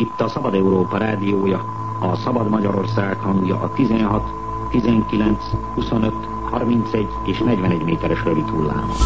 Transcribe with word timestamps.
Itt 0.00 0.20
a 0.20 0.28
Szabad 0.28 0.54
Európa 0.54 0.96
rádiója, 0.96 1.64
a 2.00 2.16
Szabad 2.16 2.48
Magyarország 2.48 3.18
hangja 3.18 3.60
a 3.60 3.72
16, 3.72 4.22
19, 4.70 5.44
25, 5.74 6.14
31 6.50 7.08
és 7.24 7.38
41 7.38 7.82
méteres 7.84 8.24
rövid 8.24 8.48
hullámon. 8.48 8.96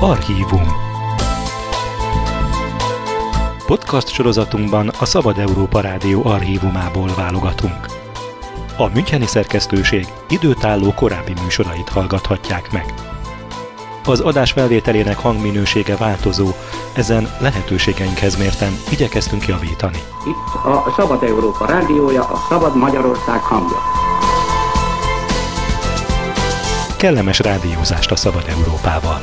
Archívum 0.00 0.62
Podcast 3.66 4.08
sorozatunkban 4.08 4.88
a 5.00 5.04
Szabad 5.04 5.38
Európa 5.38 5.80
Rádió 5.80 6.24
archívumából 6.24 7.08
válogatunk. 7.16 7.86
A 8.76 8.88
Müncheni 8.94 9.26
szerkesztőség 9.26 10.06
időtálló 10.28 10.92
korábbi 10.92 11.32
műsorait 11.42 11.88
hallgathatják 11.88 12.72
meg. 12.72 13.11
Az 14.04 14.20
adás 14.20 14.52
felvételének 14.52 15.18
hangminősége 15.18 15.96
változó, 15.96 16.48
ezen 16.94 17.28
lehetőségeinkhez 17.40 18.36
mérten 18.36 18.72
igyekeztünk 18.90 19.46
javítani. 19.46 19.98
Itt 20.26 20.64
a 20.64 20.92
Szabad 20.96 21.22
Európa 21.22 21.66
rádiója, 21.66 22.22
a 22.22 22.36
Szabad 22.48 22.76
Magyarország 22.76 23.40
hangja. 23.40 23.76
Kellemes 26.98 27.38
rádiózást 27.38 28.10
a 28.10 28.16
Szabad 28.16 28.44
Európával! 28.48 29.20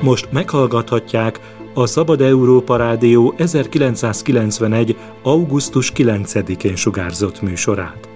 Most 0.00 0.32
meghallgathatják 0.32 1.40
a 1.74 1.86
Szabad 1.86 2.20
Európa 2.20 2.76
Rádió 2.76 3.34
1991. 3.36 4.96
augusztus 5.22 5.92
9-én 5.96 6.76
sugárzott 6.76 7.42
műsorát. 7.42 8.09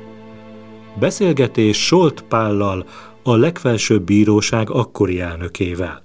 Beszélgetés 1.01 1.87
Solt 1.87 2.25
Pállal, 2.29 2.85
a 3.23 3.37
legfelsőbb 3.37 4.03
bíróság 4.03 4.71
akkori 4.71 5.21
elnökével. 5.21 6.03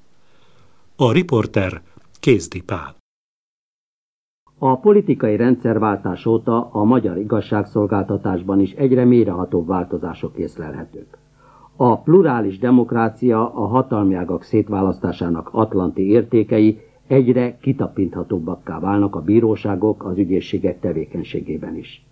A 0.95 1.11
riporter 1.11 1.81
Kézdi 2.19 2.61
Pál. 2.61 2.95
A 4.57 4.77
politikai 4.77 5.35
rendszerváltás 5.35 6.25
óta 6.25 6.69
a 6.71 6.83
magyar 6.83 7.17
igazságszolgáltatásban 7.17 8.59
is 8.59 8.71
egyre 8.71 9.05
mélyrehatóbb 9.05 9.67
változások 9.67 10.37
észlelhetők. 10.37 11.17
A 11.75 11.97
plurális 11.97 12.57
demokrácia 12.57 13.53
a 13.53 13.65
hatalmiágak 13.67 14.43
szétválasztásának 14.43 15.49
atlanti 15.51 16.09
értékei 16.09 16.79
egyre 17.07 17.57
kitapinthatóbbakká 17.61 18.79
válnak 18.79 19.15
a 19.15 19.21
bíróságok, 19.21 20.03
az 20.03 20.17
ügyészségek 20.17 20.79
tevékenységében 20.79 21.75
is. 21.75 22.08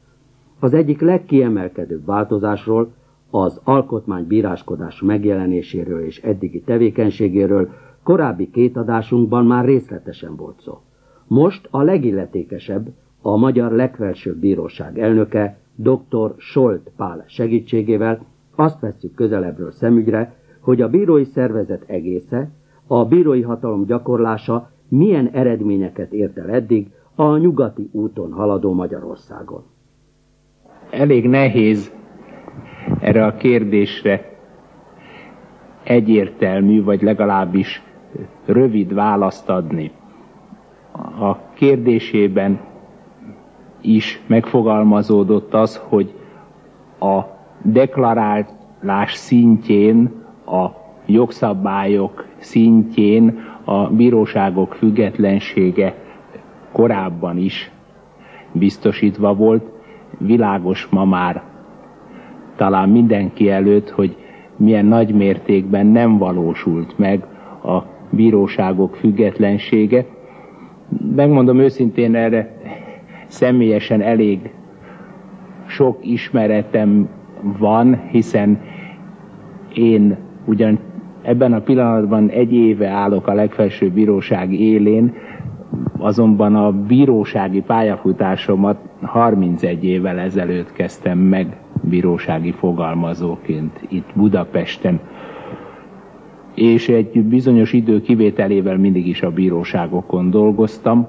Az 0.59 0.73
egyik 0.73 1.01
legkiemelkedőbb 1.01 2.05
változásról, 2.05 2.93
az 3.29 3.61
alkotmánybíráskodás 3.63 5.01
megjelenéséről 5.01 6.05
és 6.05 6.21
eddigi 6.21 6.61
tevékenységéről 6.61 7.69
korábbi 8.03 8.49
két 8.49 8.77
adásunkban 8.77 9.45
már 9.45 9.65
részletesen 9.65 10.35
volt 10.35 10.61
szó. 10.61 10.79
Most 11.27 11.67
a 11.71 11.81
legilletékesebb, 11.81 12.87
a 13.21 13.37
Magyar 13.37 13.71
Legfelsőbb 13.71 14.37
Bíróság 14.37 14.99
elnöke, 14.99 15.57
dr. 15.75 16.33
Solt 16.37 16.91
Pál 16.95 17.23
segítségével 17.27 18.25
azt 18.55 18.79
vesszük 18.79 19.13
közelebbről 19.13 19.71
szemügyre, 19.71 20.35
hogy 20.59 20.81
a 20.81 20.89
bírói 20.89 21.23
szervezet 21.23 21.83
egésze, 21.87 22.49
a 22.87 23.05
bírói 23.05 23.41
hatalom 23.41 23.85
gyakorlása 23.85 24.71
milyen 24.87 25.27
eredményeket 25.27 26.13
ért 26.13 26.37
el 26.37 26.49
eddig 26.49 26.91
a 27.15 27.37
nyugati 27.37 27.89
úton 27.91 28.31
haladó 28.31 28.73
Magyarországon. 28.73 29.63
Elég 30.89 31.27
nehéz 31.29 31.91
erre 32.99 33.25
a 33.25 33.35
kérdésre 33.37 34.35
egyértelmű, 35.83 36.83
vagy 36.83 37.01
legalábbis 37.01 37.81
rövid 38.45 38.93
választ 38.93 39.49
adni. 39.49 39.91
A 41.19 41.37
kérdésében 41.53 42.59
is 43.81 44.21
megfogalmazódott 44.27 45.53
az, 45.53 45.81
hogy 45.87 46.13
a 46.99 47.21
deklarálás 47.61 49.13
szintjén, 49.13 50.11
a 50.45 50.65
jogszabályok 51.05 52.25
szintjén 52.37 53.45
a 53.63 53.87
bíróságok 53.87 54.73
függetlensége 54.73 55.95
korábban 56.71 57.37
is 57.37 57.71
biztosítva 58.51 59.33
volt. 59.35 59.76
Világos 60.17 60.87
ma 60.91 61.05
már 61.05 61.43
talán 62.55 62.89
mindenki 62.89 63.49
előtt, 63.49 63.89
hogy 63.89 64.15
milyen 64.55 64.85
nagy 64.85 65.13
mértékben 65.13 65.85
nem 65.85 66.17
valósult 66.17 66.97
meg 66.97 67.25
a 67.63 67.81
bíróságok 68.09 68.95
függetlensége. 68.95 70.05
Megmondom 71.15 71.59
őszintén 71.59 72.15
erre 72.15 72.57
személyesen 73.25 74.01
elég 74.01 74.51
sok 75.65 75.97
ismeretem 76.01 77.09
van, 77.57 78.01
hiszen 78.11 78.61
én 79.73 80.17
ugyan 80.45 80.79
ebben 81.21 81.53
a 81.53 81.59
pillanatban 81.59 82.29
egy 82.29 82.53
éve 82.53 82.87
állok 82.87 83.27
a 83.27 83.33
legfelsőbb 83.33 83.91
bíróság 83.91 84.53
élén, 84.53 85.13
azonban 85.97 86.55
a 86.55 86.71
bírósági 86.71 87.61
pályafutásomat 87.61 88.77
31 89.01 89.83
évvel 89.83 90.19
ezelőtt 90.19 90.71
kezdtem 90.71 91.17
meg 91.17 91.57
bírósági 91.81 92.51
fogalmazóként 92.51 93.85
itt 93.89 94.09
Budapesten. 94.15 94.99
És 96.55 96.89
egy 96.89 97.23
bizonyos 97.23 97.73
idő 97.73 98.01
kivételével 98.01 98.77
mindig 98.77 99.07
is 99.07 99.21
a 99.21 99.31
bíróságokon 99.31 100.29
dolgoztam. 100.29 101.07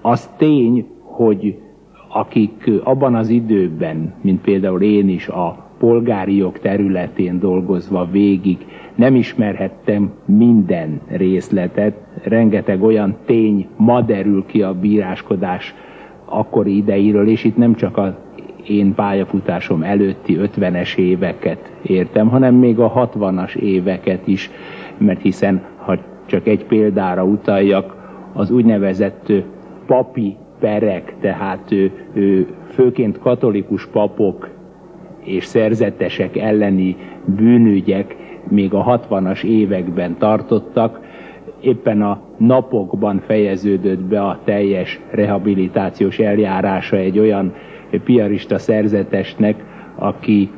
Az 0.00 0.30
tény, 0.36 0.86
hogy 1.02 1.58
akik 2.08 2.70
abban 2.84 3.14
az 3.14 3.28
időben, 3.28 4.14
mint 4.20 4.40
például 4.40 4.82
én 4.82 5.08
is 5.08 5.28
a 5.28 5.69
polgári 5.80 6.36
jog 6.36 6.58
területén 6.58 7.38
dolgozva 7.38 8.08
végig. 8.10 8.58
Nem 8.94 9.14
ismerhettem 9.14 10.12
minden 10.24 11.00
részletet, 11.08 11.94
rengeteg 12.22 12.82
olyan 12.82 13.16
tény 13.24 13.66
ma 13.76 14.00
derül 14.00 14.44
ki 14.46 14.62
a 14.62 14.74
bíráskodás 14.74 15.74
akkori 16.24 16.76
ideiről, 16.76 17.28
és 17.28 17.44
itt 17.44 17.56
nem 17.56 17.74
csak 17.74 17.96
az 17.96 18.12
én 18.66 18.94
pályafutásom 18.94 19.82
előtti 19.82 20.38
50-es 20.40 20.96
éveket 20.96 21.72
értem, 21.82 22.28
hanem 22.28 22.54
még 22.54 22.78
a 22.78 23.10
60-as 23.14 23.54
éveket 23.54 24.26
is, 24.26 24.50
mert 24.98 25.22
hiszen, 25.22 25.62
ha 25.76 25.98
csak 26.26 26.46
egy 26.46 26.64
példára 26.64 27.24
utaljak, 27.24 27.96
az 28.32 28.50
úgynevezett 28.50 29.32
papi 29.86 30.36
perek, 30.58 31.14
tehát 31.20 31.72
ő, 31.72 31.92
ő, 32.12 32.46
főként 32.68 33.18
katolikus 33.18 33.86
papok 33.86 34.48
és 35.24 35.44
szerzetesek 35.44 36.36
elleni 36.36 36.96
bűnügyek 37.24 38.16
még 38.48 38.74
a 38.74 39.00
60-as 39.08 39.44
években 39.44 40.16
tartottak, 40.18 41.00
éppen 41.60 42.02
a 42.02 42.20
napokban 42.36 43.22
fejeződött 43.26 44.00
be 44.00 44.22
a 44.22 44.40
teljes 44.44 45.00
rehabilitációs 45.10 46.18
eljárása 46.18 46.96
egy 46.96 47.18
olyan 47.18 47.54
piarista 48.04 48.58
szerzetesnek, 48.58 49.64
aki 49.94 50.50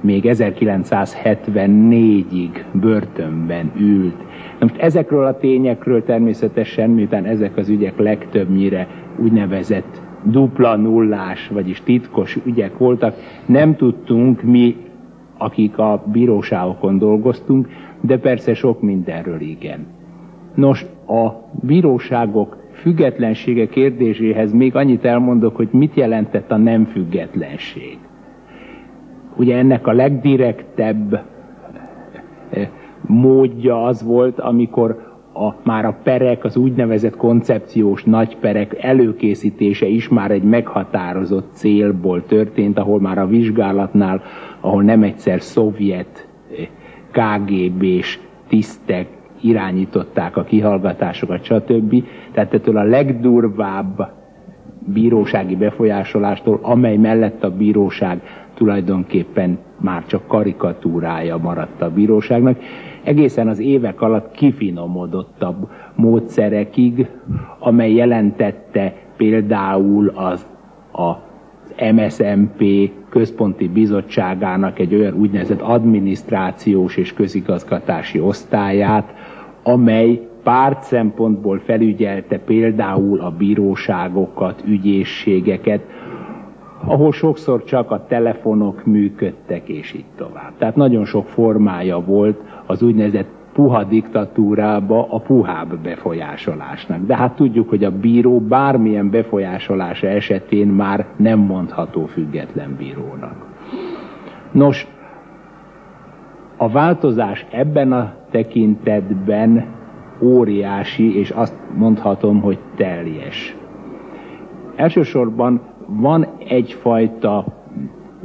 még 0.00 0.24
1974-ig 0.26 2.64
börtönben 2.72 3.72
ült. 3.76 4.16
Na 4.58 4.66
most 4.66 4.76
ezekről 4.76 5.24
a 5.24 5.36
tényekről 5.36 6.04
természetesen, 6.04 6.90
miután 6.90 7.24
ezek 7.24 7.56
az 7.56 7.68
ügyek 7.68 7.98
legtöbbnyire 7.98 8.86
úgynevezett 9.16 10.01
dupla 10.22 10.76
nullás, 10.76 11.48
vagyis 11.48 11.80
titkos 11.80 12.38
ügyek 12.44 12.78
voltak, 12.78 13.14
nem 13.46 13.76
tudtunk 13.76 14.42
mi, 14.42 14.76
akik 15.38 15.78
a 15.78 16.02
bíróságokon 16.12 16.98
dolgoztunk, 16.98 17.68
de 18.00 18.18
persze 18.18 18.54
sok 18.54 18.80
mindenről 18.80 19.40
igen. 19.40 19.86
Nos, 20.54 20.86
a 21.06 21.28
bíróságok 21.60 22.56
függetlensége 22.72 23.66
kérdéséhez 23.66 24.52
még 24.52 24.76
annyit 24.76 25.04
elmondok, 25.04 25.56
hogy 25.56 25.68
mit 25.70 25.94
jelentett 25.94 26.50
a 26.50 26.56
nem 26.56 26.84
függetlenség. 26.84 27.98
Ugye 29.36 29.56
ennek 29.56 29.86
a 29.86 29.92
legdirektebb 29.92 31.22
eh, 32.50 32.68
módja 33.06 33.84
az 33.84 34.02
volt, 34.02 34.38
amikor 34.40 35.11
a, 35.32 35.54
már 35.62 35.84
a 35.84 35.98
perek, 36.02 36.44
az 36.44 36.56
úgynevezett 36.56 37.16
koncepciós 37.16 38.04
nagyperek 38.04 38.82
előkészítése 38.82 39.86
is 39.86 40.08
már 40.08 40.30
egy 40.30 40.42
meghatározott 40.42 41.52
célból 41.52 42.26
történt, 42.26 42.78
ahol 42.78 43.00
már 43.00 43.18
a 43.18 43.26
vizsgálatnál, 43.26 44.22
ahol 44.60 44.82
nem 44.82 45.02
egyszer 45.02 45.40
szovjet 45.40 46.28
eh, 46.58 46.66
KGB-s 47.10 48.18
tisztek 48.48 49.06
irányították 49.40 50.36
a 50.36 50.44
kihallgatásokat, 50.44 51.44
stb. 51.44 52.04
Tehát 52.32 52.54
ettől 52.54 52.76
a 52.76 52.82
legdurvább 52.82 54.12
bírósági 54.86 55.56
befolyásolástól, 55.56 56.58
amely 56.62 56.96
mellett 56.96 57.44
a 57.44 57.50
bíróság 57.50 58.20
tulajdonképpen 58.54 59.58
már 59.80 60.06
csak 60.06 60.26
karikatúrája 60.26 61.36
maradt 61.36 61.82
a 61.82 61.90
bíróságnak, 61.90 62.58
egészen 63.04 63.48
az 63.48 63.58
évek 63.58 64.00
alatt 64.00 64.32
kifinomodottabb 64.32 65.68
módszerekig, 65.94 67.06
amely 67.58 67.92
jelentette 67.92 68.94
például 69.16 70.08
az 70.08 70.46
a 70.92 71.12
MSMP 71.92 72.90
központi 73.08 73.68
bizottságának 73.68 74.78
egy 74.78 74.94
olyan 74.94 75.14
úgynevezett 75.14 75.60
adminisztrációs 75.60 76.96
és 76.96 77.12
közigazgatási 77.12 78.20
osztályát, 78.20 79.14
amely 79.62 80.20
párt 80.42 80.82
szempontból 80.82 81.58
felügyelte 81.58 82.38
például 82.38 83.20
a 83.20 83.30
bíróságokat, 83.30 84.62
ügyészségeket, 84.66 85.80
ahol 86.84 87.12
sokszor 87.12 87.64
csak 87.64 87.90
a 87.90 88.06
telefonok 88.06 88.84
működtek, 88.84 89.68
és 89.68 89.92
így 89.92 90.04
tovább. 90.16 90.52
Tehát 90.58 90.76
nagyon 90.76 91.04
sok 91.04 91.26
formája 91.26 92.00
volt 92.00 92.40
az 92.66 92.82
úgynevezett 92.82 93.28
puha 93.52 93.84
diktatúrába 93.84 95.06
a 95.10 95.18
puhább 95.18 95.78
befolyásolásnak. 95.78 97.06
De 97.06 97.16
hát 97.16 97.36
tudjuk, 97.36 97.68
hogy 97.68 97.84
a 97.84 97.90
bíró 97.90 98.40
bármilyen 98.40 99.10
befolyásolása 99.10 100.06
esetén 100.06 100.68
már 100.68 101.06
nem 101.16 101.38
mondható 101.38 102.06
független 102.06 102.74
bírónak. 102.78 103.46
Nos, 104.52 104.86
a 106.56 106.68
változás 106.68 107.46
ebben 107.50 107.92
a 107.92 108.12
tekintetben 108.30 109.64
óriási, 110.20 111.18
és 111.18 111.30
azt 111.30 111.54
mondhatom, 111.74 112.40
hogy 112.40 112.58
teljes. 112.76 113.56
Elsősorban 114.76 115.60
van 115.86 116.26
egyfajta 116.48 117.44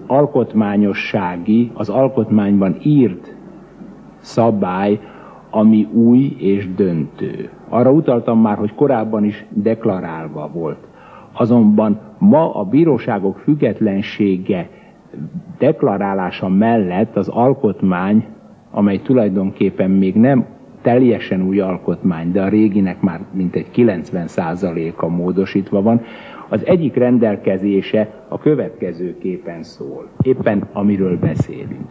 alkotmányossági, 0.07 1.71
az 1.73 1.89
alkotmányban 1.89 2.77
írt 2.83 3.35
szabály, 4.19 4.99
ami 5.49 5.87
új 5.93 6.35
és 6.37 6.73
döntő. 6.75 7.49
Arra 7.69 7.91
utaltam 7.91 8.41
már, 8.41 8.57
hogy 8.57 8.75
korábban 8.75 9.23
is 9.23 9.45
deklarálva 9.49 10.49
volt. 10.53 10.87
Azonban 11.33 11.99
ma 12.17 12.55
a 12.55 12.63
bíróságok 12.63 13.37
függetlensége 13.37 14.69
deklarálása 15.57 16.47
mellett 16.47 17.15
az 17.15 17.27
alkotmány, 17.27 18.25
amely 18.71 18.99
tulajdonképpen 19.01 19.91
még 19.91 20.15
nem 20.15 20.45
teljesen 20.81 21.41
új 21.41 21.59
alkotmány, 21.59 22.31
de 22.31 22.41
a 22.41 22.47
réginek 22.47 23.01
már 23.01 23.19
mintegy 23.31 23.67
90%-a 23.75 25.07
módosítva 25.07 25.81
van, 25.81 26.01
az 26.49 26.65
egyik 26.65 26.95
rendelkezése 26.95 28.25
a 28.27 28.37
következőképpen 28.37 29.63
szól, 29.63 30.07
éppen 30.21 30.67
amiről 30.73 31.19
beszélünk. 31.19 31.87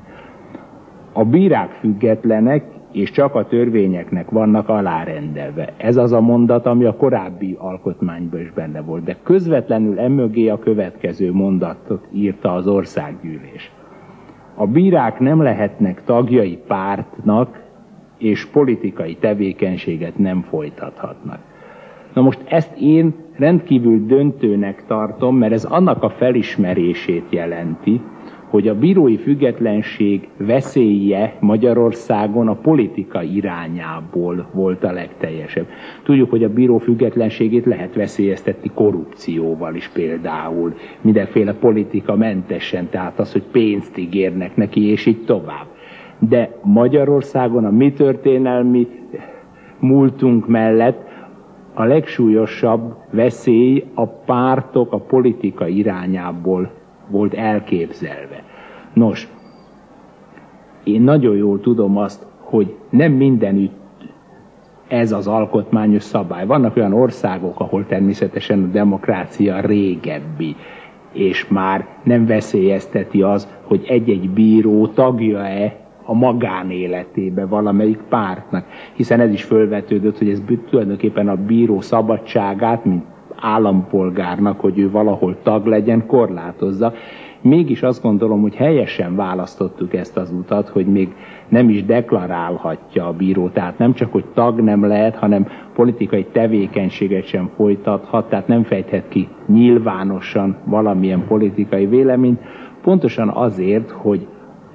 A 1.12 1.24
bírák 1.24 1.70
függetlenek, 1.70 2.64
és 2.92 3.10
csak 3.10 3.34
a 3.34 3.46
törvényeknek 3.46 4.30
vannak 4.30 4.68
alárendelve. 4.68 5.72
Ez 5.76 5.96
az 5.96 6.12
a 6.12 6.20
mondat, 6.20 6.66
ami 6.66 6.84
a 6.84 6.96
korábbi 6.96 7.56
alkotmányban 7.58 8.40
is 8.40 8.52
benne 8.52 8.80
volt, 8.80 9.04
de 9.04 9.16
közvetlenül 9.22 9.98
emögé 9.98 10.48
a 10.48 10.58
következő 10.58 11.32
mondatot 11.32 12.06
írta 12.12 12.52
az 12.52 12.66
országgyűlés. 12.66 13.72
A 14.54 14.66
bírák 14.66 15.18
nem 15.18 15.42
lehetnek 15.42 16.04
tagjai 16.04 16.58
pártnak, 16.66 17.64
és 18.18 18.46
politikai 18.46 19.16
tevékenységet 19.16 20.18
nem 20.18 20.42
folytathatnak. 20.42 21.38
Na 22.14 22.22
most 22.22 22.40
ezt 22.48 22.76
én 22.80 23.14
rendkívül 23.36 24.06
döntőnek 24.06 24.84
tartom, 24.86 25.36
mert 25.36 25.52
ez 25.52 25.64
annak 25.64 26.02
a 26.02 26.10
felismerését 26.10 27.24
jelenti, 27.30 28.00
hogy 28.48 28.68
a 28.68 28.78
bírói 28.78 29.16
függetlenség 29.16 30.28
veszélye 30.36 31.36
Magyarországon 31.40 32.48
a 32.48 32.54
politika 32.54 33.22
irányából 33.22 34.48
volt 34.52 34.84
a 34.84 34.92
legteljesebb. 34.92 35.66
Tudjuk, 36.02 36.30
hogy 36.30 36.44
a 36.44 36.52
bíró 36.52 36.78
függetlenségét 36.78 37.64
lehet 37.64 37.94
veszélyeztetni 37.94 38.70
korrupcióval 38.74 39.74
is 39.74 39.88
például, 39.88 40.74
mindenféle 41.00 41.54
politika 41.54 42.16
mentesen, 42.16 42.88
tehát 42.90 43.18
az, 43.18 43.32
hogy 43.32 43.44
pénzt 43.52 43.98
ígérnek 43.98 44.56
neki, 44.56 44.90
és 44.90 45.06
így 45.06 45.24
tovább. 45.24 45.66
De 46.18 46.58
Magyarországon 46.62 47.64
a 47.64 47.70
mi 47.70 47.92
történelmi 47.92 48.86
múltunk 49.80 50.48
mellett 50.48 51.05
a 51.78 51.84
legsúlyosabb 51.84 52.94
veszély 53.10 53.84
a 53.94 54.06
pártok, 54.06 54.92
a 54.92 54.98
politika 54.98 55.66
irányából 55.66 56.70
volt 57.08 57.34
elképzelve. 57.34 58.42
Nos, 58.92 59.28
én 60.84 61.02
nagyon 61.02 61.36
jól 61.36 61.60
tudom 61.60 61.96
azt, 61.96 62.26
hogy 62.40 62.74
nem 62.90 63.12
mindenütt 63.12 63.74
ez 64.88 65.12
az 65.12 65.26
alkotmányos 65.26 66.02
szabály. 66.02 66.46
Vannak 66.46 66.76
olyan 66.76 66.92
országok, 66.92 67.60
ahol 67.60 67.86
természetesen 67.86 68.62
a 68.62 68.66
demokrácia 68.66 69.60
régebbi, 69.60 70.56
és 71.12 71.48
már 71.48 71.86
nem 72.02 72.26
veszélyezteti 72.26 73.22
az, 73.22 73.48
hogy 73.62 73.84
egy-egy 73.88 74.30
bíró 74.30 74.86
tagja-e 74.86 75.85
a 76.06 76.14
magánéletébe 76.14 77.46
valamelyik 77.46 78.00
pártnak. 78.08 78.64
Hiszen 78.94 79.20
ez 79.20 79.32
is 79.32 79.42
fölvetődött, 79.42 80.18
hogy 80.18 80.28
ez 80.28 80.42
tulajdonképpen 80.70 81.28
a 81.28 81.36
bíró 81.36 81.80
szabadságát, 81.80 82.84
mint 82.84 83.04
állampolgárnak, 83.40 84.60
hogy 84.60 84.78
ő 84.78 84.90
valahol 84.90 85.36
tag 85.42 85.66
legyen, 85.66 86.06
korlátozza. 86.06 86.92
Mégis 87.40 87.82
azt 87.82 88.02
gondolom, 88.02 88.40
hogy 88.40 88.54
helyesen 88.54 89.16
választottuk 89.16 89.94
ezt 89.94 90.16
az 90.16 90.30
utat, 90.30 90.68
hogy 90.68 90.86
még 90.86 91.14
nem 91.48 91.68
is 91.68 91.84
deklarálhatja 91.84 93.06
a 93.06 93.12
bíró. 93.12 93.48
Tehát 93.48 93.78
nem 93.78 93.92
csak, 93.92 94.12
hogy 94.12 94.24
tag 94.34 94.60
nem 94.60 94.86
lehet, 94.86 95.16
hanem 95.16 95.46
politikai 95.74 96.24
tevékenységet 96.32 97.24
sem 97.26 97.50
folytathat, 97.56 98.28
tehát 98.28 98.48
nem 98.48 98.62
fejthet 98.62 99.08
ki 99.08 99.28
nyilvánosan 99.46 100.56
valamilyen 100.64 101.24
politikai 101.26 101.86
véleményt, 101.86 102.40
pontosan 102.82 103.28
azért, 103.28 103.90
hogy 103.90 104.26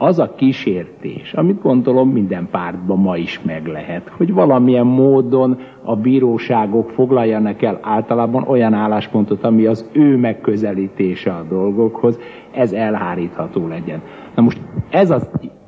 az 0.01 0.19
a 0.19 0.33
kísértés, 0.35 1.33
amit 1.33 1.61
gondolom 1.61 2.09
minden 2.09 2.47
pártban 2.51 2.99
ma 2.99 3.17
is 3.17 3.41
meg 3.43 3.67
lehet, 3.67 4.11
hogy 4.17 4.33
valamilyen 4.33 4.85
módon 4.85 5.57
a 5.83 5.95
bíróságok 5.95 6.89
foglaljanak 6.89 7.61
el 7.61 7.79
általában 7.81 8.43
olyan 8.47 8.73
álláspontot, 8.73 9.43
ami 9.43 9.65
az 9.65 9.89
ő 9.91 10.17
megközelítése 10.17 11.31
a 11.31 11.45
dolgokhoz, 11.49 12.19
ez 12.51 12.71
elhárítható 12.73 13.67
legyen. 13.67 14.01
Na 14.35 14.41
most 14.41 14.61
ez 14.89 15.11
a 15.11 15.19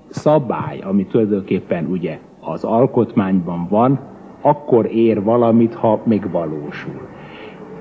szabály, 0.09 0.79
ami 0.79 1.05
tulajdonképpen 1.05 1.85
ugye 1.85 2.19
az 2.39 2.63
alkotmányban 2.63 3.67
van, 3.69 3.99
akkor 4.41 4.85
ér 4.85 5.23
valamit, 5.23 5.73
ha 5.73 6.01
még 6.03 6.31
valósul. 6.31 7.01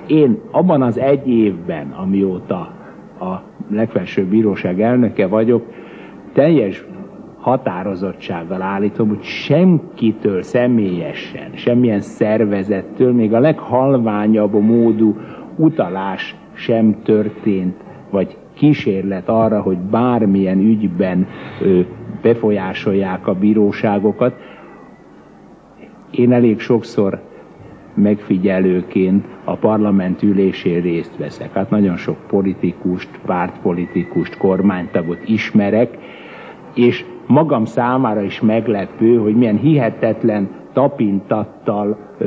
Én 0.07 0.39
abban 0.51 0.83
az 0.83 0.99
egy 0.99 1.29
évben, 1.29 1.91
amióta 1.91 2.59
a 3.21 3.43
legfelsőbb 3.71 4.27
bíróság 4.27 4.81
elnöke 4.81 5.27
vagyok, 5.27 5.63
teljes 6.33 6.85
határozottsággal 7.43 8.63
állítom, 8.63 9.09
hogy 9.09 9.23
senkitől 9.23 10.43
személyesen, 10.43 11.51
semmilyen 11.55 12.01
szervezettől, 12.01 13.13
még 13.13 13.35
a 13.35 13.39
leghalványabb 13.39 14.61
módú 14.61 15.17
utalás 15.57 16.37
sem 16.53 17.03
történt, 17.03 17.77
vagy 18.11 18.37
kísérlet 18.55 19.29
arra, 19.29 19.61
hogy 19.61 19.79
bármilyen 19.79 20.59
ügyben 20.59 21.27
ö, 21.61 21.81
befolyásolják 22.23 23.27
a 23.27 23.35
bíróságokat. 23.35 24.35
Én 26.11 26.33
elég 26.33 26.61
sokszor 26.61 27.21
megfigyelőként 27.95 29.25
a 29.45 29.57
parlament 29.57 30.23
ülésén 30.23 30.81
részt 30.81 31.17
veszek. 31.17 31.53
Hát 31.53 31.71
nagyon 31.71 31.97
sok 31.97 32.17
politikust, 32.27 33.09
pártpolitikust, 33.27 34.37
kormánytagot 34.37 35.29
ismerek, 35.29 35.99
és 36.75 37.05
magam 37.27 37.65
számára 37.65 38.23
is 38.23 38.41
meglepő, 38.41 39.17
hogy 39.17 39.35
milyen 39.35 39.59
hihetetlen 39.59 40.49
tapintattal 40.73 41.99
ö, 42.19 42.27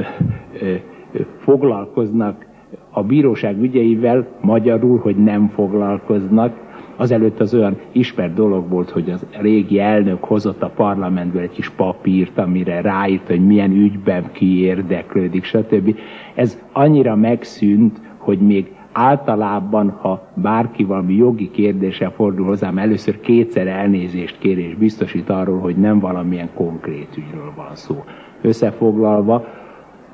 ö, 0.62 0.74
ö, 1.12 1.20
foglalkoznak 1.38 2.46
a 2.92 3.04
bíróság 3.04 3.62
ügyeivel, 3.62 4.28
magyarul, 4.42 5.00
hogy 5.00 5.16
nem 5.16 5.48
foglalkoznak. 5.48 6.64
Azelőtt 6.96 7.40
az 7.40 7.54
olyan 7.54 7.78
ismert 7.92 8.34
dolog 8.34 8.70
volt, 8.70 8.90
hogy 8.90 9.10
az 9.10 9.26
régi 9.40 9.80
elnök 9.80 10.24
hozott 10.24 10.62
a 10.62 10.72
parlamentből 10.76 11.42
egy 11.42 11.52
kis 11.52 11.70
papírt, 11.70 12.38
amire 12.38 12.82
ráírt, 12.82 13.28
hogy 13.28 13.46
milyen 13.46 13.72
ügyben 13.72 14.32
ki 14.32 14.62
érdeklődik, 14.62 15.44
stb. 15.44 15.96
Ez 16.36 16.62
annyira 16.72 17.16
megszűnt, 17.16 18.02
hogy 18.18 18.40
még 18.40 18.72
általában, 18.98 19.90
ha 19.90 20.28
bárki 20.34 20.84
valami 20.84 21.14
jogi 21.14 21.52
kérdéssel 21.52 22.12
fordul 22.12 22.46
hozzám, 22.46 22.78
először 22.78 23.20
kétszer 23.20 23.68
elnézést 23.68 24.38
kér 24.40 24.58
és 24.58 24.76
biztosít 24.76 25.30
arról, 25.30 25.60
hogy 25.60 25.76
nem 25.76 26.00
valamilyen 26.00 26.50
konkrét 26.54 27.18
ügyről 27.18 27.52
van 27.56 27.76
szó. 27.76 28.04
Összefoglalva, 28.42 29.46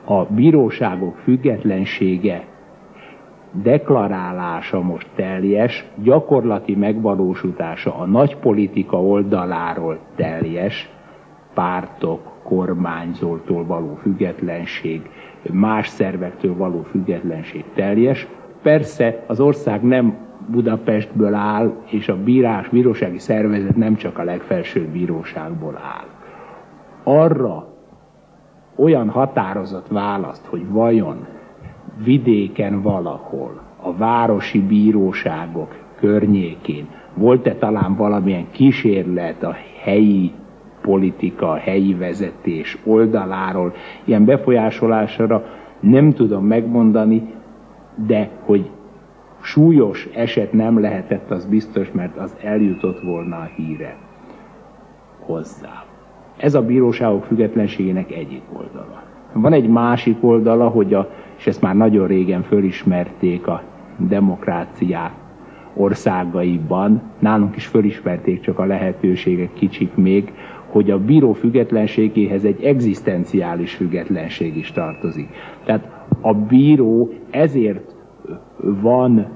a 0.05 0.23
bíróságok 0.23 1.15
függetlensége 1.15 2.45
deklarálása 3.51 4.81
most 4.81 5.07
teljes, 5.15 5.85
gyakorlati 6.03 6.75
megvalósítása 6.75 7.95
a 7.95 8.05
nagy 8.05 8.35
politika 8.37 9.03
oldaláról 9.03 9.99
teljes, 10.15 10.89
pártok, 11.53 12.31
kormányzótól 12.43 13.65
való 13.65 13.97
függetlenség, 14.01 15.01
más 15.51 15.87
szervektől 15.87 16.55
való 16.55 16.81
függetlenség 16.91 17.63
teljes. 17.73 18.27
Persze 18.61 19.23
az 19.27 19.39
ország 19.39 19.83
nem 19.83 20.17
Budapestből 20.47 21.33
áll, 21.33 21.73
és 21.85 22.07
a 22.07 22.23
bírás, 22.23 22.69
bírósági 22.69 23.19
szervezet 23.19 23.75
nem 23.75 23.95
csak 23.95 24.17
a 24.17 24.23
legfelsőbb 24.23 24.87
bíróságból 24.87 25.77
áll. 25.77 26.07
Arra 27.03 27.67
olyan 28.75 29.09
határozott 29.09 29.87
választ, 29.87 30.45
hogy 30.45 30.69
vajon 30.69 31.25
vidéken 32.03 32.81
valahol, 32.81 33.61
a 33.81 33.93
városi 33.93 34.61
bíróságok 34.61 35.75
környékén 35.99 36.87
volt-e 37.13 37.55
talán 37.55 37.95
valamilyen 37.95 38.47
kísérlet 38.51 39.43
a 39.43 39.55
helyi 39.83 40.31
politika, 40.81 41.51
a 41.51 41.55
helyi 41.55 41.93
vezetés 41.93 42.77
oldaláról 42.83 43.73
ilyen 44.03 44.25
befolyásolásra 44.25 45.45
nem 45.79 46.13
tudom 46.13 46.45
megmondani, 46.45 47.33
de 48.05 48.29
hogy 48.41 48.69
súlyos 49.41 50.09
eset 50.13 50.53
nem 50.53 50.79
lehetett, 50.79 51.31
az 51.31 51.45
biztos, 51.45 51.91
mert 51.91 52.17
az 52.17 52.35
eljutott 52.41 53.01
volna 53.01 53.35
a 53.35 53.49
híre 53.55 53.97
hozzá. 55.19 55.83
Ez 56.37 56.55
a 56.55 56.61
bíróságok 56.61 57.23
függetlenségének 57.23 58.11
egyik 58.11 58.41
oldala. 58.53 59.03
Van 59.33 59.53
egy 59.53 59.67
másik 59.67 60.17
oldala, 60.23 60.67
hogy 60.67 60.93
a, 60.93 61.09
és 61.37 61.47
ezt 61.47 61.61
már 61.61 61.75
nagyon 61.75 62.07
régen 62.07 62.43
fölismerték 62.43 63.47
a 63.47 63.63
demokráciák 63.97 65.11
országaiban, 65.73 67.01
nálunk 67.19 67.55
is 67.55 67.65
fölismerték, 67.65 68.41
csak 68.41 68.59
a 68.59 68.65
lehetőségek 68.65 69.53
kicsik 69.53 69.95
még, 69.95 70.33
hogy 70.67 70.91
a 70.91 70.99
bíró 70.99 71.33
függetlenségéhez 71.33 72.43
egy 72.43 72.63
egzisztenciális 72.63 73.75
függetlenség 73.75 74.57
is 74.57 74.71
tartozik. 74.71 75.29
Tehát 75.63 76.00
a 76.21 76.33
bíró 76.33 77.09
ezért 77.29 77.95
van 78.81 79.27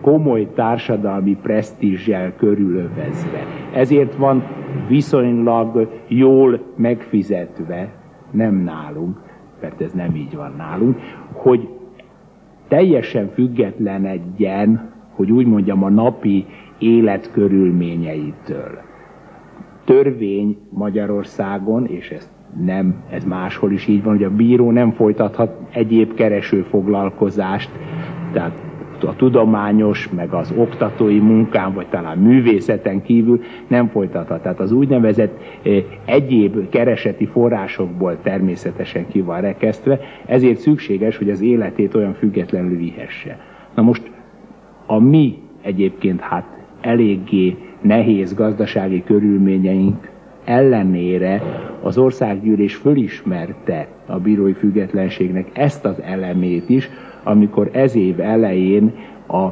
komoly 0.00 0.48
társadalmi 0.54 1.36
presztízsel 1.42 2.34
körülövezve. 2.36 3.44
Ezért 3.74 4.16
van 4.16 4.42
viszonylag 4.88 5.88
jól 6.08 6.60
megfizetve, 6.76 7.92
nem 8.30 8.54
nálunk, 8.54 9.16
mert 9.60 9.80
ez 9.80 9.92
nem 9.92 10.14
így 10.14 10.36
van 10.36 10.54
nálunk, 10.56 10.96
hogy 11.32 11.68
teljesen 12.68 13.28
függetlenedjen, 13.28 14.92
hogy 15.10 15.32
úgy 15.32 15.46
mondjam, 15.46 15.82
a 15.82 15.88
napi 15.88 16.46
élet 16.78 17.30
körülményeitől. 17.32 18.78
Törvény 19.84 20.58
Magyarországon, 20.70 21.86
és 21.86 22.10
ezt 22.10 22.30
nem, 22.64 22.94
ez 23.10 23.24
máshol 23.24 23.72
is 23.72 23.86
így 23.86 24.02
van, 24.02 24.14
hogy 24.14 24.24
a 24.24 24.30
bíró 24.30 24.70
nem 24.70 24.92
folytathat 24.92 25.58
egyéb 25.72 26.14
keresőfoglalkozást, 26.14 27.70
tehát 28.32 28.52
a 29.04 29.16
tudományos, 29.16 30.08
meg 30.08 30.32
az 30.32 30.52
oktatói 30.56 31.18
munkán, 31.18 31.74
vagy 31.74 31.86
talán 31.86 32.18
művészeten 32.18 33.02
kívül 33.02 33.40
nem 33.66 33.88
folytathat. 33.88 34.42
Tehát 34.42 34.60
az 34.60 34.72
úgynevezett 34.72 35.40
eh, 35.62 35.84
egyéb 36.04 36.68
kereseti 36.68 37.26
forrásokból 37.26 38.18
természetesen 38.22 39.08
ki 39.08 39.20
van 39.20 39.40
rekesztve, 39.40 40.00
ezért 40.26 40.58
szükséges, 40.58 41.16
hogy 41.16 41.30
az 41.30 41.40
életét 41.40 41.94
olyan 41.94 42.14
függetlenül 42.14 42.76
vihesse. 42.76 43.38
Na 43.74 43.82
most 43.82 44.10
a 44.86 44.98
mi 44.98 45.38
egyébként 45.62 46.20
hát 46.20 46.46
eléggé 46.80 47.56
nehéz 47.80 48.34
gazdasági 48.34 49.04
körülményeink 49.04 50.10
ellenére 50.50 51.42
az 51.82 51.98
országgyűlés 51.98 52.74
fölismerte 52.74 53.86
a 54.06 54.18
bírói 54.18 54.52
függetlenségnek 54.52 55.46
ezt 55.52 55.84
az 55.84 56.02
elemét 56.02 56.68
is, 56.68 56.90
amikor 57.24 57.70
ez 57.72 57.96
év 57.96 58.20
elején 58.20 58.92
a 59.28 59.48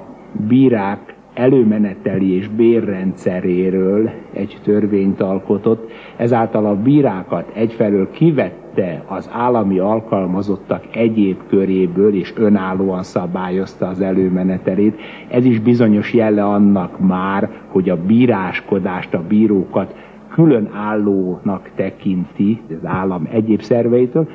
bírák 0.49 1.15
előmeneteli 1.35 2.37
és 2.37 2.49
bérrendszeréről 2.49 4.11
egy 4.33 4.59
törvényt 4.63 5.21
alkotott, 5.21 5.91
ezáltal 6.17 6.67
a 6.67 6.77
bírákat 6.77 7.51
egyfelől 7.55 8.11
kivette 8.11 9.03
az 9.07 9.31
állami 9.33 9.79
alkalmazottak 9.79 10.85
egyéb 10.93 11.37
köréből, 11.49 12.15
és 12.15 12.33
önállóan 12.37 13.03
szabályozta 13.03 13.87
az 13.87 14.01
előmenetelét. 14.01 15.01
Ez 15.29 15.45
is 15.45 15.61
bizonyos 15.61 16.15
jelle 16.15 16.45
annak 16.45 16.99
már, 16.99 17.51
hogy 17.69 17.91
a 17.91 17.97
bíráskodást, 18.07 19.15
a 19.15 19.23
bírókat 19.29 19.95
külön 20.39 20.71
állónak 20.73 21.71
tekinti 21.75 22.61
az 22.69 22.89
állam 22.89 23.29
egyéb 23.31 23.61
szerveitől, 23.61 24.29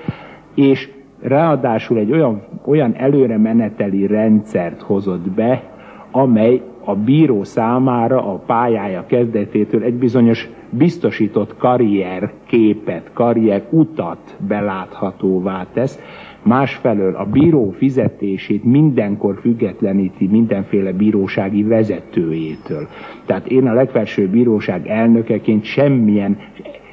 és 0.55 0.89
ráadásul 1.21 1.97
egy 1.97 2.11
olyan, 2.11 2.41
olyan 2.65 2.95
előre 2.95 3.37
meneteli 3.37 4.07
rendszert 4.07 4.81
hozott 4.81 5.29
be, 5.29 5.63
amely 6.11 6.61
a 6.83 6.95
bíró 6.95 7.43
számára 7.43 8.33
a 8.33 8.35
pályája 8.45 9.05
kezdetétől 9.05 9.83
egy 9.83 9.93
bizonyos 9.93 10.49
biztosított 10.69 11.57
karrier 11.57 12.31
képet, 12.45 13.09
karrier 13.13 13.63
utat 13.69 14.35
beláthatóvá 14.47 15.65
tesz, 15.73 15.99
másfelől 16.43 17.15
a 17.15 17.25
bíró 17.25 17.71
fizetését 17.77 18.63
mindenkor 18.63 19.39
függetleníti 19.41 20.27
mindenféle 20.27 20.91
bírósági 20.91 21.63
vezetőjétől. 21.63 22.87
Tehát 23.25 23.47
én 23.47 23.67
a 23.67 23.73
legfelsőbb 23.73 24.29
bíróság 24.29 24.87
elnökeként 24.87 25.63
semmilyen 25.63 26.37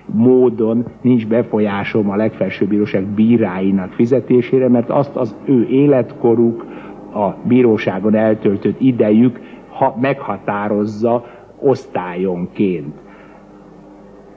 módon 0.07 0.87
nincs 1.01 1.27
befolyásom 1.27 2.11
a 2.11 2.17
legfelsőbb 2.17 2.69
bíróság 2.69 3.05
bíráinak 3.05 3.93
fizetésére, 3.93 4.69
mert 4.69 4.91
azt 4.91 5.17
az 5.17 5.37
ő 5.45 5.67
életkoruk, 5.69 6.67
a 7.15 7.37
bíróságon 7.45 8.15
eltöltött 8.15 8.81
idejük 8.81 9.41
ha 9.71 9.97
meghatározza 10.01 11.25
osztályonként. 11.61 12.95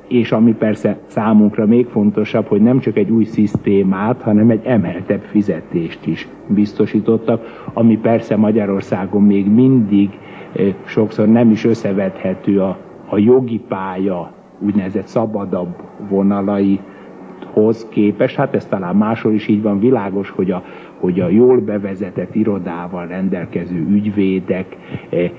És 0.08 0.32
ami 0.32 0.54
persze 0.54 0.98
számunkra 1.06 1.66
még 1.66 1.86
fontosabb, 1.86 2.46
hogy 2.48 2.62
nem 2.62 2.80
csak 2.80 2.98
egy 2.98 3.10
új 3.10 3.24
szisztémát, 3.24 4.22
hanem 4.22 4.50
egy 4.50 4.66
emeltebb 4.66 5.22
fizetést 5.22 6.06
is 6.06 6.28
biztosítottak, 6.48 7.64
ami 7.74 7.98
persze 7.98 8.36
Magyarországon 8.36 9.24
még 9.24 9.48
mindig 9.48 10.10
eh, 10.54 10.74
sokszor 10.86 11.28
nem 11.28 11.52
is 11.52 11.66
összevethető 11.66 12.62
a, 12.62 12.78
a 13.10 13.18
jogi 13.18 13.62
pálya 13.68 14.32
úgynevezett 14.60 15.08
szabadabb 15.08 15.76
vonalaihoz 16.10 17.88
képes, 17.90 18.36
hát 18.36 18.56
ez 18.56 18.66
talán 18.66 18.96
máshol 18.96 19.34
is 19.34 19.48
így 19.48 19.62
van. 19.62 19.80
Világos, 19.80 20.30
hogy 20.30 20.52
a, 20.52 20.64
hogy 21.00 21.20
a 21.20 21.30
jól 21.30 21.58
bevezetett 21.58 22.36
irodával 22.36 23.08
rendelkező 23.08 23.88
ügyvédek 23.90 24.78
eh, 25.10 25.32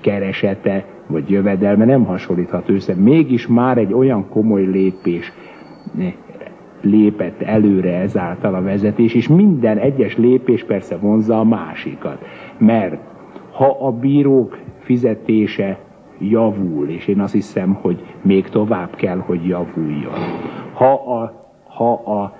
keresete 0.00 0.84
vagy 1.12 1.30
jövedelme 1.30 1.84
nem 1.84 2.04
hasonlíthat 2.04 2.68
össze. 2.68 2.94
Mégis 2.94 3.46
már 3.46 3.78
egy 3.78 3.92
olyan 3.92 4.28
komoly 4.28 4.64
lépés 4.64 5.32
eh, 5.98 6.12
lépett 6.80 7.42
előre 7.42 7.94
ezáltal 7.94 8.54
a 8.54 8.62
vezetés, 8.62 9.14
és 9.14 9.28
minden 9.28 9.78
egyes 9.78 10.16
lépés 10.16 10.64
persze 10.64 10.96
vonzza 10.96 11.38
a 11.38 11.44
másikat. 11.44 12.24
Mert 12.58 13.00
ha 13.52 13.76
a 13.80 13.90
bírók 13.90 14.58
fizetése 14.78 15.78
javul, 16.18 16.88
és 16.88 17.06
én 17.06 17.20
azt 17.20 17.32
hiszem, 17.32 17.78
hogy 17.80 18.04
még 18.22 18.48
tovább 18.48 18.94
kell, 18.94 19.18
hogy 19.18 19.46
javuljon. 19.46 20.12
Ha, 20.72 20.92
a, 20.92 21.32
ha 21.64 21.92
a, 21.92 22.36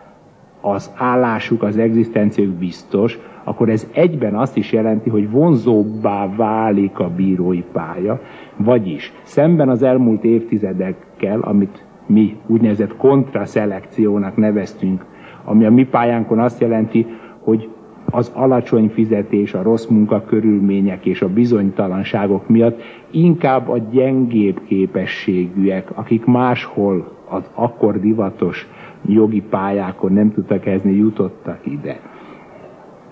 az 0.60 0.92
állásuk, 0.96 1.62
az 1.62 1.78
egzisztenciák 1.78 2.48
biztos, 2.48 3.18
akkor 3.44 3.68
ez 3.68 3.88
egyben 3.92 4.34
azt 4.34 4.56
is 4.56 4.72
jelenti, 4.72 5.10
hogy 5.10 5.30
vonzóbbá 5.30 6.34
válik 6.36 6.98
a 6.98 7.10
bírói 7.16 7.62
pálya, 7.72 8.20
vagyis 8.56 9.12
szemben 9.22 9.68
az 9.68 9.82
elmúlt 9.82 10.24
évtizedekkel, 10.24 11.40
amit 11.40 11.84
mi 12.06 12.36
úgynevezett 12.46 12.96
kontraszelekciónak 12.96 14.36
neveztünk, 14.36 15.04
ami 15.44 15.64
a 15.64 15.70
mi 15.70 15.84
pályánkon 15.84 16.38
azt 16.38 16.60
jelenti, 16.60 17.06
hogy 17.38 17.68
az 18.10 18.32
alacsony 18.34 18.88
fizetés, 18.88 19.54
a 19.54 19.62
rossz 19.62 19.86
munkakörülmények 19.86 21.06
és 21.06 21.22
a 21.22 21.28
bizonytalanságok 21.28 22.48
miatt 22.48 22.80
inkább 23.10 23.68
a 23.68 23.78
gyengébb 23.78 24.60
képességűek, 24.64 25.90
akik 25.94 26.24
máshol 26.24 27.12
az 27.28 27.50
akkor 27.54 28.00
divatos 28.00 28.68
jogi 29.06 29.40
pályákon 29.40 30.12
nem 30.12 30.32
tudtak 30.32 30.66
ezni, 30.66 30.92
jutottak 30.92 31.58
ide. 31.64 32.00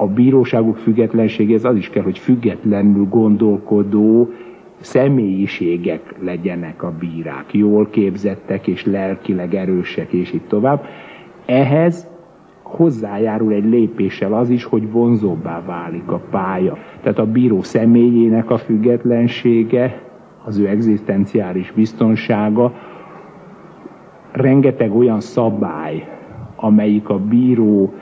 A 0.01 0.07
bíróságok 0.07 0.77
függetlenségéhez 0.77 1.65
az 1.65 1.77
is 1.77 1.91
kell, 1.91 2.03
hogy 2.03 2.19
függetlenül 2.19 3.07
gondolkodó 3.09 4.31
személyiségek 4.79 6.15
legyenek 6.21 6.83
a 6.83 6.93
bírák, 6.99 7.45
jól 7.51 7.87
képzettek 7.91 8.67
és 8.67 8.85
lelkileg 8.85 9.55
erősek, 9.55 10.13
és 10.13 10.33
így 10.33 10.47
tovább. 10.49 10.85
Ehhez 11.47 12.09
hozzájárul 12.63 13.53
egy 13.53 13.65
lépéssel 13.65 14.33
az 14.33 14.51
is, 14.51 14.65
hogy 14.65 14.91
vonzóbbá 14.91 15.63
válik 15.67 16.11
a 16.11 16.21
pálya. 16.31 16.77
Tehát 17.03 17.19
a 17.19 17.27
bíró 17.27 17.63
személyének 17.63 18.51
a 18.51 18.59
függetlensége, 18.59 20.03
az 20.45 20.59
ő 20.59 20.69
egzisztenciális 20.69 21.73
biztonsága 21.73 22.73
rengeteg 24.33 24.97
olyan 24.97 25.21
szabály, 25.21 26.09
amelyik 26.57 27.09
a 27.09 27.19
bíró 27.19 27.93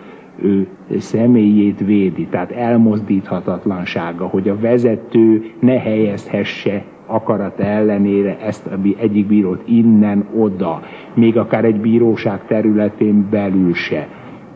ő, 0.42 0.66
személyét 0.98 1.80
védi, 1.84 2.26
tehát 2.26 2.50
elmozdíthatatlansága, 2.50 4.26
hogy 4.26 4.48
a 4.48 4.58
vezető 4.60 5.50
ne 5.60 5.78
helyezhesse 5.78 6.84
akarat 7.06 7.60
ellenére 7.60 8.38
ezt 8.40 8.66
a 8.66 8.78
egyik 9.00 9.26
bírót 9.26 9.62
innen, 9.64 10.28
oda, 10.36 10.80
még 11.14 11.36
akár 11.36 11.64
egy 11.64 11.80
bíróság 11.80 12.46
területén 12.46 13.26
belül 13.30 13.74
se. 13.74 14.08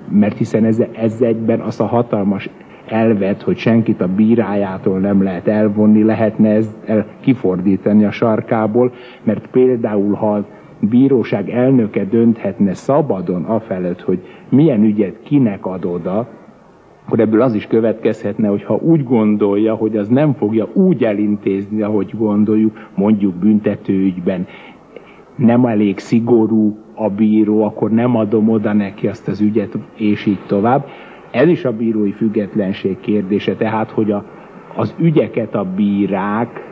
Mert 0.08 0.36
hiszen 0.36 0.64
ez, 0.64 0.82
ez 0.92 1.20
egyben 1.20 1.60
az 1.60 1.80
a 1.80 1.86
hatalmas 1.86 2.48
elvet, 2.86 3.42
hogy 3.42 3.56
senkit 3.56 4.00
a 4.00 4.08
bírájától 4.08 4.98
nem 4.98 5.22
lehet 5.22 5.48
elvonni, 5.48 6.02
lehetne 6.02 6.48
ezt 6.48 6.76
kifordítani 7.20 8.04
a 8.04 8.10
sarkából, 8.10 8.92
mert 9.22 9.46
például 9.46 10.14
ha 10.14 10.44
bíróság 10.88 11.50
elnöke 11.50 12.04
dönthetne 12.04 12.74
szabadon 12.74 13.44
afelett, 13.44 14.00
hogy 14.00 14.18
milyen 14.48 14.82
ügyet 14.84 15.22
kinek 15.22 15.66
ad 15.66 15.84
oda, 15.84 16.28
akkor 17.06 17.20
ebből 17.20 17.40
az 17.40 17.54
is 17.54 17.66
következhetne, 17.66 18.48
hogy 18.48 18.62
ha 18.62 18.74
úgy 18.74 19.04
gondolja, 19.04 19.74
hogy 19.74 19.96
az 19.96 20.08
nem 20.08 20.32
fogja 20.32 20.68
úgy 20.72 21.04
elintézni, 21.04 21.82
ahogy 21.82 22.14
gondoljuk, 22.16 22.88
mondjuk 22.94 23.34
büntetőügyben, 23.34 24.46
nem 25.36 25.64
elég 25.64 25.98
szigorú 25.98 26.76
a 26.94 27.08
bíró, 27.08 27.64
akkor 27.64 27.90
nem 27.90 28.16
adom 28.16 28.48
oda 28.48 28.72
neki 28.72 29.08
azt 29.08 29.28
az 29.28 29.40
ügyet, 29.40 29.78
és 29.94 30.26
így 30.26 30.40
tovább. 30.46 30.86
Ez 31.30 31.48
is 31.48 31.64
a 31.64 31.72
bírói 31.72 32.10
függetlenség 32.10 33.00
kérdése, 33.00 33.54
tehát 33.54 33.90
hogy 33.90 34.10
a, 34.10 34.24
az 34.76 34.94
ügyeket 34.98 35.54
a 35.54 35.66
bírák 35.76 36.71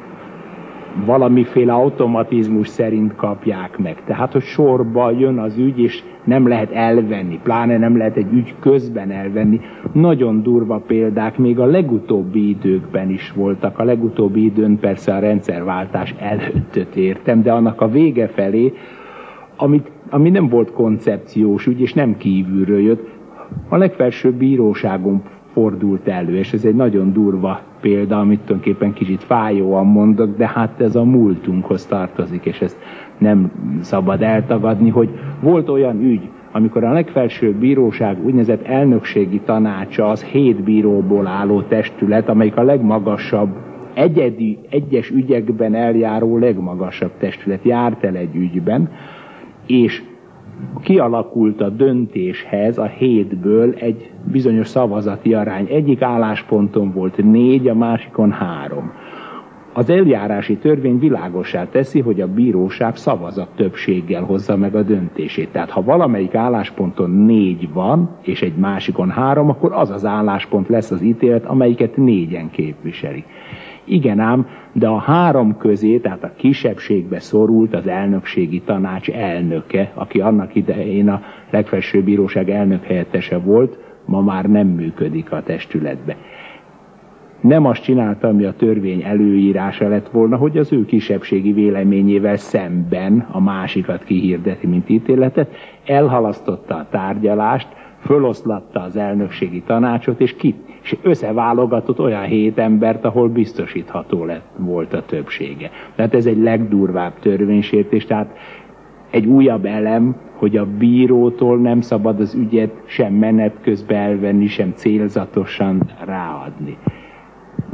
valamiféle 1.04 1.72
automatizmus 1.72 2.68
szerint 2.68 3.14
kapják 3.16 3.78
meg. 3.78 4.02
Tehát, 4.04 4.32
hogy 4.32 4.42
sorba 4.42 5.10
jön 5.10 5.38
az 5.38 5.58
ügy, 5.58 5.78
és 5.78 6.02
nem 6.24 6.48
lehet 6.48 6.70
elvenni, 6.70 7.40
pláne 7.42 7.78
nem 7.78 7.96
lehet 7.96 8.16
egy 8.16 8.32
ügy 8.32 8.54
közben 8.60 9.10
elvenni. 9.10 9.60
Nagyon 9.92 10.42
durva 10.42 10.82
példák 10.86 11.38
még 11.38 11.58
a 11.58 11.64
legutóbbi 11.64 12.48
időkben 12.48 13.10
is 13.10 13.32
voltak. 13.32 13.78
A 13.78 13.84
legutóbbi 13.84 14.44
időn 14.44 14.78
persze 14.78 15.14
a 15.14 15.18
rendszerváltás 15.18 16.14
előttöt 16.18 16.96
értem, 16.96 17.42
de 17.42 17.52
annak 17.52 17.80
a 17.80 17.88
vége 17.88 18.28
felé, 18.28 18.72
amit, 19.56 19.90
ami 20.10 20.30
nem 20.30 20.48
volt 20.48 20.72
koncepciós 20.72 21.66
ügy, 21.66 21.80
és 21.80 21.92
nem 21.92 22.16
kívülről 22.16 22.80
jött, 22.80 23.08
a 23.68 23.76
legfelsőbb 23.76 24.34
bíróságon 24.34 25.22
fordult 25.52 26.08
elő, 26.08 26.36
és 26.36 26.52
ez 26.52 26.64
egy 26.64 26.74
nagyon 26.74 27.12
durva 27.12 27.60
példa, 27.80 28.18
amit 28.18 28.40
tulajdonképpen 28.40 28.92
kicsit 28.92 29.22
fájóan 29.22 29.86
mondok, 29.86 30.36
de 30.36 30.48
hát 30.48 30.80
ez 30.80 30.96
a 30.96 31.04
múltunkhoz 31.04 31.86
tartozik, 31.86 32.44
és 32.44 32.60
ezt 32.60 32.78
nem 33.18 33.52
szabad 33.80 34.22
eltagadni, 34.22 34.88
hogy 34.88 35.08
volt 35.40 35.68
olyan 35.68 36.02
ügy, 36.02 36.28
amikor 36.52 36.84
a 36.84 36.92
legfelsőbb 36.92 37.54
bíróság 37.54 38.24
úgynevezett 38.24 38.66
elnökségi 38.66 39.40
tanácsa 39.40 40.08
az 40.08 40.22
hét 40.24 40.62
bíróból 40.62 41.26
álló 41.26 41.62
testület, 41.62 42.28
amelyik 42.28 42.56
a 42.56 42.62
legmagasabb 42.62 43.48
egyedi, 43.94 44.58
egyes 44.70 45.10
ügyekben 45.10 45.74
eljáró 45.74 46.38
legmagasabb 46.38 47.10
testület 47.18 47.62
járt 47.62 48.04
el 48.04 48.16
egy 48.16 48.34
ügyben, 48.34 48.88
és 49.66 50.02
kialakult 50.82 51.60
a 51.60 51.68
döntéshez 51.68 52.78
a 52.78 52.86
hétből 52.86 53.74
egy 53.78 54.10
bizonyos 54.24 54.68
szavazati 54.68 55.34
arány. 55.34 55.66
Egyik 55.70 56.02
állásponton 56.02 56.92
volt 56.92 57.16
négy, 57.16 57.68
a 57.68 57.74
másikon 57.74 58.32
három. 58.32 58.92
Az 59.72 59.90
eljárási 59.90 60.56
törvény 60.56 60.98
világosá 60.98 61.68
teszi, 61.68 62.00
hogy 62.00 62.20
a 62.20 62.26
bíróság 62.26 62.96
szavazat 62.96 63.48
többséggel 63.56 64.22
hozza 64.22 64.56
meg 64.56 64.74
a 64.74 64.82
döntését. 64.82 65.48
Tehát 65.48 65.70
ha 65.70 65.82
valamelyik 65.82 66.34
állásponton 66.34 67.10
négy 67.10 67.72
van, 67.72 68.10
és 68.22 68.42
egy 68.42 68.56
másikon 68.56 69.10
három, 69.10 69.48
akkor 69.48 69.72
az 69.72 69.90
az 69.90 70.04
álláspont 70.04 70.68
lesz 70.68 70.90
az 70.90 71.02
ítélet, 71.02 71.44
amelyiket 71.44 71.96
négyen 71.96 72.50
képviselik. 72.50 73.24
Igen 73.90 74.18
ám, 74.18 74.46
de 74.72 74.88
a 74.88 74.98
három 74.98 75.56
közé, 75.56 75.98
tehát 75.98 76.24
a 76.24 76.32
kisebbségbe 76.36 77.18
szorult 77.18 77.74
az 77.74 77.86
elnökségi 77.86 78.60
tanács 78.60 79.10
elnöke, 79.10 79.92
aki 79.94 80.20
annak 80.20 80.54
idején 80.54 81.08
a 81.08 81.22
legfelsőbb 81.50 82.04
bíróság 82.04 82.50
elnök 82.50 82.84
helyettese 82.84 83.38
volt, 83.38 83.78
ma 84.04 84.20
már 84.20 84.44
nem 84.44 84.66
működik 84.66 85.32
a 85.32 85.42
testületbe. 85.42 86.16
Nem 87.40 87.66
azt 87.66 87.82
csinálta, 87.82 88.28
ami 88.28 88.44
a 88.44 88.52
törvény 88.52 89.02
előírása 89.02 89.88
lett 89.88 90.08
volna, 90.08 90.36
hogy 90.36 90.58
az 90.58 90.72
ő 90.72 90.84
kisebbségi 90.84 91.52
véleményével 91.52 92.36
szemben 92.36 93.26
a 93.30 93.40
másikat 93.40 94.04
kihirdeti, 94.04 94.66
mint 94.66 94.88
ítéletet, 94.88 95.54
elhalasztotta 95.86 96.74
a 96.74 96.86
tárgyalást, 96.90 97.68
föloszlatta 98.00 98.80
az 98.80 98.96
elnökségi 98.96 99.62
tanácsot, 99.62 100.20
és, 100.20 100.36
ki, 100.36 100.54
és 100.82 100.96
összeválogatott 101.02 102.00
olyan 102.00 102.22
hét 102.22 102.58
embert, 102.58 103.04
ahol 103.04 103.28
biztosítható 103.28 104.24
lett, 104.24 104.46
volt 104.56 104.92
a 104.92 105.04
többsége. 105.04 105.70
Tehát 105.94 106.14
ez 106.14 106.26
egy 106.26 106.38
legdurvább 106.38 107.12
törvénysértés, 107.18 108.06
tehát 108.06 108.36
egy 109.10 109.26
újabb 109.26 109.64
elem, 109.64 110.16
hogy 110.34 110.56
a 110.56 110.66
bírótól 110.78 111.58
nem 111.58 111.80
szabad 111.80 112.20
az 112.20 112.34
ügyet 112.34 112.82
sem 112.84 113.12
menet 113.12 113.54
közben 113.62 113.96
elvenni, 113.96 114.46
sem 114.46 114.72
célzatosan 114.74 115.90
ráadni. 116.04 116.76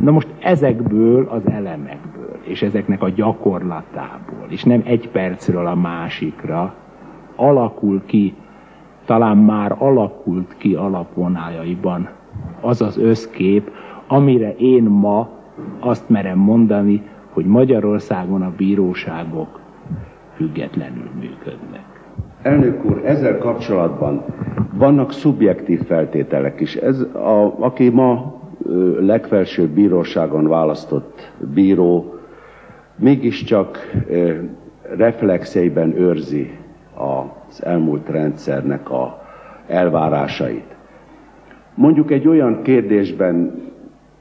Na 0.00 0.10
most 0.10 0.28
ezekből 0.38 1.28
az 1.30 1.50
elemekből, 1.50 2.38
és 2.42 2.62
ezeknek 2.62 3.02
a 3.02 3.08
gyakorlatából, 3.08 4.46
és 4.48 4.64
nem 4.64 4.82
egy 4.84 5.08
percről 5.08 5.66
a 5.66 5.74
másikra 5.74 6.74
alakul 7.36 8.02
ki 8.06 8.34
talán 9.04 9.36
már 9.36 9.74
alakult 9.78 10.54
ki 10.58 10.74
alapvonájaiban 10.74 12.08
az 12.66 12.82
az 12.82 12.98
összkép, 12.98 13.70
amire 14.06 14.54
én 14.56 14.82
ma 14.82 15.28
azt 15.80 16.08
merem 16.08 16.38
mondani, 16.38 17.02
hogy 17.30 17.44
Magyarországon 17.44 18.42
a 18.42 18.52
bíróságok 18.56 19.60
függetlenül 20.36 21.10
működnek. 21.20 21.84
Elnök 22.42 22.84
úr, 22.84 23.02
ezzel 23.04 23.38
kapcsolatban 23.38 24.24
vannak 24.72 25.12
szubjektív 25.12 25.82
feltételek 25.84 26.60
is. 26.60 26.74
Ez 26.74 27.00
a, 27.00 27.56
aki 27.58 27.88
ma 27.88 28.34
legfelsőbb 29.00 29.70
bíróságon 29.70 30.48
választott 30.48 31.32
bíró, 31.54 32.14
mégiscsak 32.96 33.78
reflexeiben 34.96 35.98
őrzi 35.98 36.50
az 36.94 37.64
elmúlt 37.64 38.08
rendszernek 38.08 38.90
a 38.90 39.22
elvárásait. 39.66 40.75
Mondjuk 41.76 42.10
egy 42.10 42.28
olyan 42.28 42.62
kérdésben, 42.62 43.62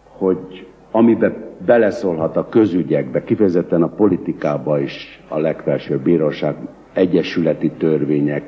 hogy 0.07 0.67
amiben 0.91 1.35
beleszólhat 1.65 2.37
a 2.37 2.49
közügyekbe, 2.49 3.23
kifejezetten 3.23 3.81
a 3.81 3.87
politikába 3.87 4.79
is 4.79 5.21
a 5.27 5.37
legfelsőbb 5.39 6.01
bíróság 6.01 6.55
egyesületi 6.93 7.71
törvények 7.71 8.43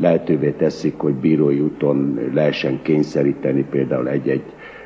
lehetővé 0.00 0.50
teszik, 0.50 0.98
hogy 0.98 1.14
bírói 1.14 1.60
úton 1.60 2.18
lehessen 2.34 2.78
kényszeríteni 2.82 3.64
például 3.70 4.08
egy-egy 4.08 4.44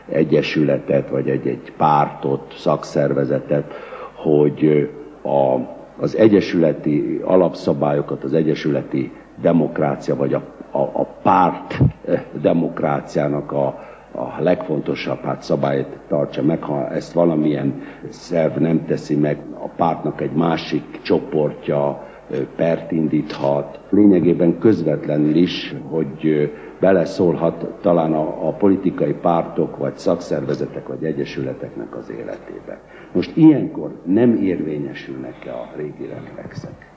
egyesületet, 0.08 1.08
vagy 1.08 1.28
egy-egy 1.28 1.72
pártot, 1.76 2.54
szakszervezetet, 2.56 3.72
hogy 4.14 4.90
a 5.22 5.72
az 6.00 6.16
egyesületi 6.16 7.20
alapszabályokat, 7.24 8.24
az 8.24 8.32
egyesületi 8.32 9.10
demokrácia, 9.42 10.16
vagy 10.16 10.34
a, 10.34 10.42
a, 10.74 10.90
a 10.92 11.04
párt 11.22 11.78
eh, 12.04 12.22
demokráciának 12.40 13.52
a, 13.52 13.66
a 14.12 14.34
legfontosabb 14.42 15.22
hát 15.22 15.42
szabályt 15.42 15.98
tartsa 16.08 16.42
meg, 16.42 16.62
ha 16.62 16.88
ezt 16.88 17.12
valamilyen 17.12 17.82
szerv 18.08 18.56
nem 18.58 18.84
teszi 18.86 19.16
meg, 19.16 19.38
a 19.58 19.68
pártnak 19.76 20.20
egy 20.20 20.32
másik 20.32 21.00
csoportja 21.02 22.02
eh, 22.30 22.38
pert 22.56 22.92
indíthat, 22.92 23.80
lényegében 23.90 24.58
közvetlenül 24.58 25.34
is, 25.34 25.74
hogy 25.90 26.18
eh, 26.22 26.50
beleszólhat 26.80 27.66
talán 27.80 28.12
a, 28.12 28.48
a 28.48 28.52
politikai 28.52 29.12
pártok, 29.12 29.76
vagy 29.76 29.96
szakszervezetek, 29.96 30.86
vagy 30.88 31.04
egyesületeknek 31.04 31.96
az 31.96 32.10
életébe. 32.10 32.80
Most 33.12 33.36
ilyenkor 33.36 34.00
nem 34.04 34.34
érvényesülnek-e 34.34 35.52
a 35.52 35.70
régi 35.76 36.06
reflexek? 36.06 36.93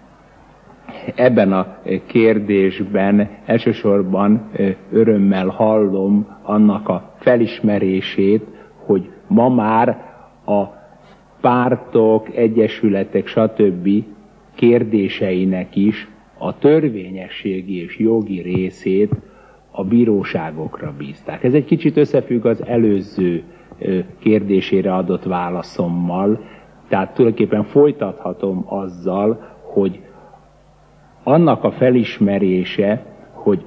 Ebben 1.16 1.52
a 1.54 1.78
kérdésben 2.06 3.30
elsősorban 3.46 4.50
örömmel 4.92 5.48
hallom 5.48 6.38
annak 6.44 6.90
a 6.90 7.14
felismerését, 7.20 8.44
hogy 8.86 9.10
ma 9.28 9.50
már 9.50 9.88
a 10.46 10.64
pártok, 11.42 12.36
egyesületek, 12.36 13.28
stb. 13.28 13.90
kérdéseinek 14.56 15.76
is 15.76 16.08
a 16.38 16.58
törvényességi 16.58 17.82
és 17.84 17.98
jogi 18.00 18.42
részét 18.42 19.12
a 19.72 19.84
bíróságokra 19.84 20.94
bízták. 20.98 21.44
Ez 21.44 21.54
egy 21.54 21.66
kicsit 21.66 21.98
összefügg 21.98 22.46
az 22.46 22.66
előző 22.66 23.44
kérdésére 24.20 24.94
adott 24.94 25.24
válaszommal, 25.24 26.40
tehát 26.88 27.14
tulajdonképpen 27.14 27.64
folytathatom 27.64 28.64
azzal, 28.66 29.56
hogy 29.62 30.00
annak 31.28 31.64
a 31.64 31.72
felismerése, 31.72 33.06
hogy 33.32 33.66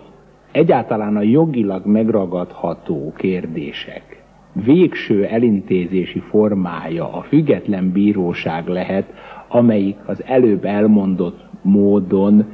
egyáltalán 0.53 1.16
a 1.16 1.23
jogilag 1.23 1.87
megragadható 1.87 3.12
kérdések 3.16 4.23
végső 4.53 5.25
elintézési 5.25 6.18
formája 6.18 7.12
a 7.12 7.23
független 7.23 7.92
bíróság 7.92 8.68
lehet, 8.68 9.12
amelyik 9.49 9.96
az 10.07 10.23
előbb 10.27 10.64
elmondott 10.64 11.40
módon 11.62 12.44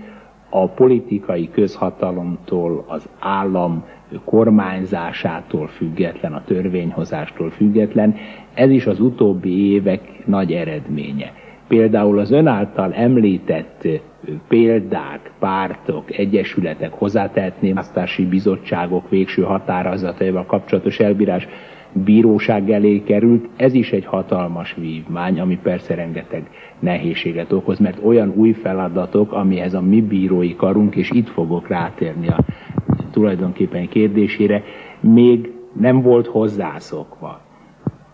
a 0.50 0.68
politikai 0.68 1.50
közhatalomtól, 1.50 2.84
az 2.86 3.08
állam 3.18 3.84
kormányzásától 4.24 5.66
független, 5.66 6.32
a 6.32 6.44
törvényhozástól 6.44 7.50
független, 7.50 8.14
ez 8.54 8.70
is 8.70 8.86
az 8.86 9.00
utóbbi 9.00 9.72
évek 9.72 10.26
nagy 10.26 10.52
eredménye. 10.52 11.32
Például 11.68 12.18
az 12.18 12.30
ön 12.30 12.46
által 12.46 12.94
említett 12.94 13.88
példák, 14.48 15.30
pártok, 15.38 16.18
egyesületek, 16.18 16.92
hozzátehetném 16.92 17.74
választási 17.74 18.26
bizottságok 18.26 19.10
végső 19.10 19.42
határozataival 19.42 20.46
kapcsolatos 20.46 21.00
elbírás 21.00 21.48
bíróság 21.92 22.70
elé 22.70 23.02
került, 23.02 23.48
ez 23.56 23.74
is 23.74 23.92
egy 23.92 24.04
hatalmas 24.04 24.74
vívmány, 24.78 25.40
ami 25.40 25.58
persze 25.62 25.94
rengeteg 25.94 26.50
nehézséget 26.78 27.52
okoz, 27.52 27.78
mert 27.78 27.98
olyan 28.04 28.32
új 28.36 28.52
feladatok, 28.52 29.32
amihez 29.32 29.74
a 29.74 29.80
mi 29.80 30.02
bírói 30.02 30.56
karunk, 30.56 30.96
és 30.96 31.10
itt 31.10 31.28
fogok 31.28 31.68
rátérni 31.68 32.28
a 32.28 32.38
tulajdonképpen 33.10 33.88
kérdésére, 33.88 34.62
még 35.00 35.52
nem 35.72 36.02
volt 36.02 36.26
hozzászokva. 36.26 37.40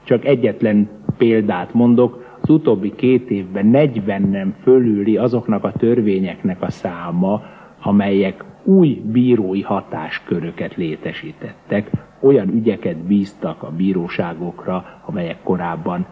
Csak 0.05 0.25
egyetlen 0.25 0.88
példát 1.18 1.75
mondok, 1.75 2.32
az 2.42 2.50
utóbbi 2.50 2.92
két 2.94 3.31
évben 3.31 3.66
40 3.66 4.22
nem 4.22 4.55
fölüli 4.62 5.16
azoknak 5.16 5.64
a 5.64 5.72
törvényeknek 5.72 6.62
a 6.62 6.70
száma, 6.70 7.42
amelyek 7.83 8.44
új 8.64 9.02
bírói 9.12 9.61
hatásköröket 9.61 10.76
létesítettek, 10.76 11.90
olyan 12.20 12.48
ügyeket 12.48 12.96
bíztak 12.96 13.62
a 13.62 13.70
bíróságokra, 13.70 14.85
amelyek 15.07 15.42
korábban 15.42 16.07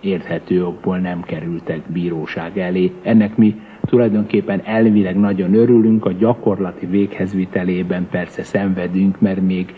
érthető 0.00 0.66
okból 0.66 0.98
nem 0.98 1.22
kerültek 1.22 1.80
bíróság 1.92 2.58
elé. 2.58 2.92
Ennek 3.02 3.36
mi 3.36 3.60
tulajdonképpen 3.80 4.60
elvileg 4.64 5.18
nagyon 5.18 5.54
örülünk, 5.54 6.04
a 6.04 6.12
gyakorlati 6.12 6.86
véghezvitelében 6.86 8.08
persze 8.10 8.42
szenvedünk, 8.42 9.20
mert 9.20 9.40
még 9.40 9.74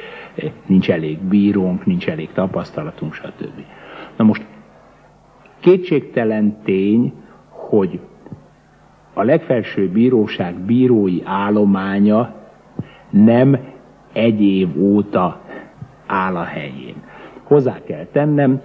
nincs 0.67 0.91
elég 0.91 1.19
bírónk, 1.19 1.87
nincs 1.87 2.09
elég 2.09 2.33
tapasztalatunk, 2.33 3.15
stb. 3.15 3.61
Na 4.17 4.25
most 4.25 4.47
kétségtelen 5.63 6.57
tény, 6.65 7.13
hogy 7.49 8.01
a 9.15 9.23
legfelső 9.23 9.89
bíróság 9.89 10.55
bírói 10.55 11.21
állománya 11.25 12.35
nem 13.11 13.59
egy 14.13 14.41
év 14.41 14.83
óta 14.83 15.41
áll 16.07 16.37
a 16.37 16.45
helyén. 16.45 16.95
Hozzá 17.43 17.81
kell 17.87 18.07
tennem, 18.13 18.61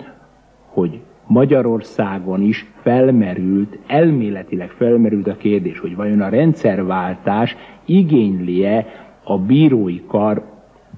hogy 0.68 1.00
Magyarországon 1.28 2.42
is 2.42 2.66
felmerült, 2.82 3.78
elméletileg 3.88 4.70
felmerült 4.70 5.28
a 5.28 5.38
kérdés, 5.38 5.80
hogy 5.80 5.96
vajon 5.96 6.22
a 6.22 6.30
rendszerváltás 6.30 7.56
igényli-e 7.86 8.86
a 9.24 9.38
bírói 9.38 10.02
kar 10.08 10.57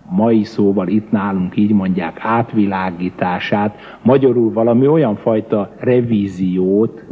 mai 0.10 0.44
szóval 0.44 0.88
itt 0.88 1.12
nálunk 1.12 1.58
így 1.58 1.74
mondják 1.74 2.20
átvilágítását, 2.22 3.78
magyarul 4.02 4.54
valami 4.54 4.88
olyan 4.88 5.16
fajta 5.16 5.72
revíziót, 5.80 7.04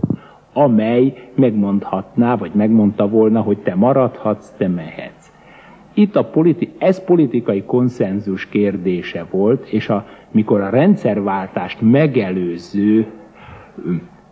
amely 0.53 1.31
megmondhatná, 1.36 2.36
vagy 2.36 2.51
megmondta 2.53 3.07
volna, 3.10 3.41
hogy 3.41 3.57
te 3.57 3.75
maradhatsz, 3.75 4.53
te 4.57 4.67
mehetsz. 4.67 5.31
Itt 5.93 6.15
a 6.15 6.25
politi- 6.25 6.73
ez 6.77 7.03
politikai 7.03 7.63
konszenzus 7.63 8.49
kérdése 8.49 9.25
volt, 9.31 9.67
és 9.67 9.89
a, 9.89 10.05
mikor 10.31 10.62
a 10.62 10.69
rendszerváltást 10.69 11.81
megelőző 11.81 13.07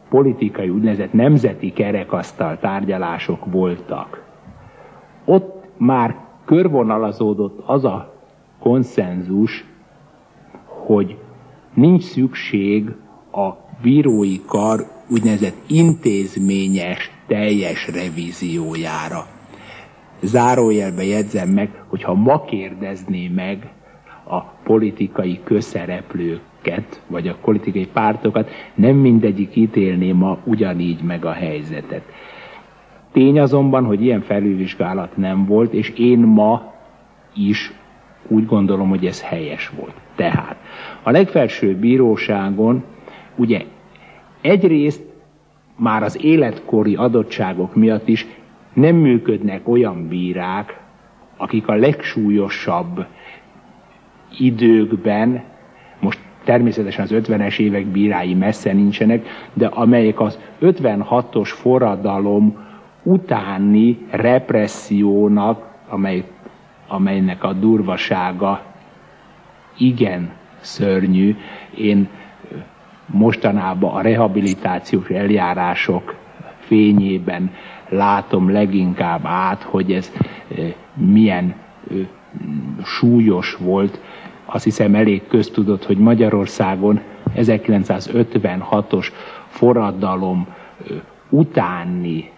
politikai 0.09 0.69
úgynevezett 0.69 1.13
nemzeti 1.13 1.71
kerekasztal 1.71 2.57
tárgyalások 2.59 3.45
voltak, 3.51 4.23
ott 5.25 5.63
már 5.77 6.15
körvonalazódott 6.45 7.63
az 7.65 7.85
a 7.85 8.14
konszenzus, 8.59 9.65
hogy 10.65 11.17
nincs 11.73 12.03
szükség 12.03 12.89
a 13.31 13.49
bírói 13.81 14.41
kar 14.45 14.85
úgynevezett 15.09 15.57
intézményes, 15.67 17.11
teljes 17.27 17.87
revíziójára. 17.87 19.25
Zárójelbe 20.21 21.03
jegyzem 21.03 21.49
meg, 21.49 21.83
hogyha 21.87 22.13
ma 22.13 22.41
kérdezné 22.41 23.27
meg 23.27 23.69
a 24.27 24.41
politikai 24.41 25.39
közszereplőket, 25.43 27.01
vagy 27.07 27.27
a 27.27 27.37
politikai 27.41 27.87
pártokat, 27.87 28.49
nem 28.75 28.95
mindegyik 28.95 29.55
ítélné 29.55 30.11
ma 30.11 30.37
ugyanígy 30.43 31.01
meg 31.01 31.25
a 31.25 31.31
helyzetet. 31.31 32.03
Tény 33.11 33.39
azonban, 33.39 33.85
hogy 33.85 34.01
ilyen 34.01 34.21
felülvizsgálat 34.21 35.17
nem 35.17 35.45
volt, 35.45 35.73
és 35.73 35.89
én 35.89 36.19
ma 36.19 36.73
is 37.33 37.73
úgy 38.27 38.45
gondolom, 38.45 38.89
hogy 38.89 39.05
ez 39.05 39.21
helyes 39.21 39.71
volt. 39.79 39.93
Tehát 40.15 40.55
a 41.03 41.11
legfelső 41.11 41.75
bíróságon 41.75 42.83
ugye 43.35 43.61
egyrészt 44.41 45.03
már 45.75 46.03
az 46.03 46.23
életkori 46.23 46.95
adottságok 46.95 47.75
miatt 47.75 48.07
is 48.07 48.25
nem 48.73 48.95
működnek 48.95 49.67
olyan 49.67 50.07
bírák, 50.07 50.79
akik 51.37 51.67
a 51.67 51.75
legsúlyosabb 51.75 53.05
időkben, 54.37 55.43
most 55.99 56.19
természetesen 56.43 57.03
az 57.03 57.11
50-es 57.13 57.59
évek 57.59 57.85
bírái 57.85 58.33
messze 58.33 58.73
nincsenek, 58.73 59.27
de 59.53 59.65
amelyek 59.65 60.19
az 60.19 60.39
56-os 60.61 61.49
forradalom 61.53 62.63
utáni 63.03 63.97
repressziónak, 64.09 65.73
amely, 65.89 66.23
amelynek 66.87 67.43
a 67.43 67.53
durvasága 67.53 68.61
igen 69.77 70.31
szörnyű. 70.59 71.35
Én 71.77 72.09
mostanában 73.05 73.95
a 73.95 74.01
rehabilitációs 74.01 75.09
eljárások 75.09 76.15
fényében 76.59 77.51
látom 77.89 78.51
leginkább 78.51 79.25
át, 79.25 79.61
hogy 79.61 79.91
ez 79.91 80.11
milyen 80.93 81.55
súlyos 82.83 83.55
volt. 83.55 83.99
Azt 84.45 84.63
hiszem 84.63 84.95
elég 84.95 85.27
köztudott, 85.27 85.85
hogy 85.85 85.97
Magyarországon 85.97 87.01
1956-os 87.35 89.07
forradalom 89.47 90.47
utáni 91.29 92.31